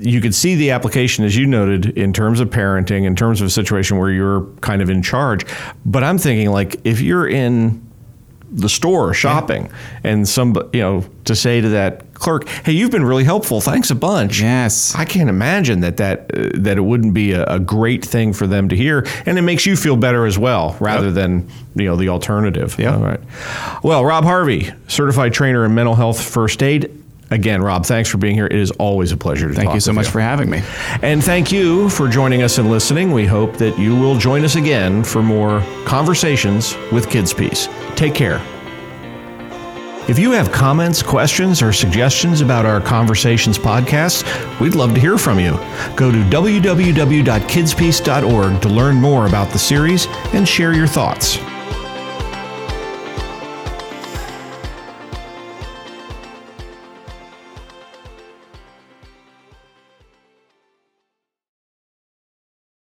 You 0.00 0.20
could 0.20 0.34
see 0.34 0.54
the 0.56 0.70
application, 0.72 1.24
as 1.24 1.36
you 1.36 1.46
noted, 1.46 1.96
in 1.96 2.12
terms 2.12 2.40
of 2.40 2.50
parenting, 2.50 3.04
in 3.04 3.14
terms 3.14 3.40
of 3.40 3.46
a 3.46 3.50
situation 3.50 3.96
where 3.98 4.10
you're 4.10 4.42
kind 4.60 4.82
of 4.82 4.90
in 4.90 5.02
charge. 5.02 5.44
But 5.86 6.02
I'm 6.04 6.18
thinking, 6.18 6.50
like, 6.50 6.76
if 6.84 7.00
you're 7.00 7.28
in 7.28 7.86
the 8.50 8.68
store 8.68 9.12
shopping, 9.12 9.70
and 10.02 10.26
some, 10.26 10.56
you 10.72 10.80
know, 10.80 11.04
to 11.26 11.36
say 11.36 11.60
to 11.60 11.68
that 11.68 12.14
clerk, 12.14 12.48
"Hey, 12.48 12.72
you've 12.72 12.90
been 12.90 13.04
really 13.04 13.24
helpful. 13.24 13.60
Thanks 13.60 13.90
a 13.90 13.94
bunch." 13.94 14.40
Yes. 14.40 14.94
I 14.96 15.04
can't 15.04 15.28
imagine 15.28 15.80
that 15.80 15.98
that 15.98 16.30
uh, 16.34 16.48
that 16.54 16.78
it 16.78 16.80
wouldn't 16.80 17.12
be 17.12 17.32
a, 17.32 17.44
a 17.44 17.58
great 17.58 18.02
thing 18.02 18.32
for 18.32 18.46
them 18.46 18.70
to 18.70 18.74
hear, 18.76 19.06
and 19.26 19.38
it 19.38 19.42
makes 19.42 19.66
you 19.66 19.76
feel 19.76 19.96
better 19.96 20.24
as 20.24 20.38
well, 20.38 20.76
rather 20.80 21.06
Yep. 21.08 21.14
than 21.14 21.48
you 21.74 21.84
know 21.84 21.96
the 21.96 22.08
alternative. 22.08 22.74
Yep. 22.78 22.94
All 22.94 23.00
right. 23.02 23.20
Well, 23.82 24.02
Rob 24.02 24.24
Harvey, 24.24 24.70
certified 24.86 25.34
trainer 25.34 25.66
in 25.66 25.74
mental 25.74 25.94
health 25.94 26.18
first 26.18 26.62
aid. 26.62 26.90
Again, 27.30 27.62
Rob, 27.62 27.84
thanks 27.84 28.08
for 28.08 28.18
being 28.18 28.34
here. 28.34 28.46
It 28.46 28.58
is 28.58 28.70
always 28.72 29.12
a 29.12 29.16
pleasure 29.16 29.48
to 29.48 29.54
thank 29.54 29.66
talk 29.66 29.74
you 29.74 29.80
Thank 29.80 29.86
you 29.86 29.90
so 29.92 29.92
much 29.92 30.08
for 30.08 30.20
having 30.20 30.48
me 30.48 30.62
and 31.02 31.22
thank 31.22 31.52
you 31.52 31.90
for 31.90 32.08
joining 32.08 32.42
us 32.42 32.58
and 32.58 32.70
listening. 32.70 33.12
We 33.12 33.26
hope 33.26 33.56
that 33.58 33.78
you 33.78 33.94
will 33.94 34.18
join 34.18 34.44
us 34.44 34.56
again 34.56 35.04
for 35.04 35.22
more 35.22 35.62
conversations 35.84 36.74
with 36.92 37.10
Kids 37.10 37.34
Peace. 37.34 37.68
Take 37.96 38.14
care. 38.14 38.40
If 40.08 40.18
you 40.18 40.32
have 40.32 40.50
comments, 40.50 41.02
questions, 41.02 41.60
or 41.60 41.70
suggestions 41.70 42.40
about 42.40 42.64
our 42.64 42.80
Conversations 42.80 43.58
podcast, 43.58 44.24
we'd 44.58 44.74
love 44.74 44.94
to 44.94 45.00
hear 45.00 45.18
from 45.18 45.38
you. 45.38 45.50
Go 45.96 46.10
to 46.10 46.16
www.kidspeace.org 46.16 48.62
to 48.62 48.68
learn 48.70 48.96
more 48.96 49.26
about 49.26 49.52
the 49.52 49.58
series 49.58 50.06
and 50.32 50.48
share 50.48 50.72
your 50.72 50.86
thoughts. 50.86 51.36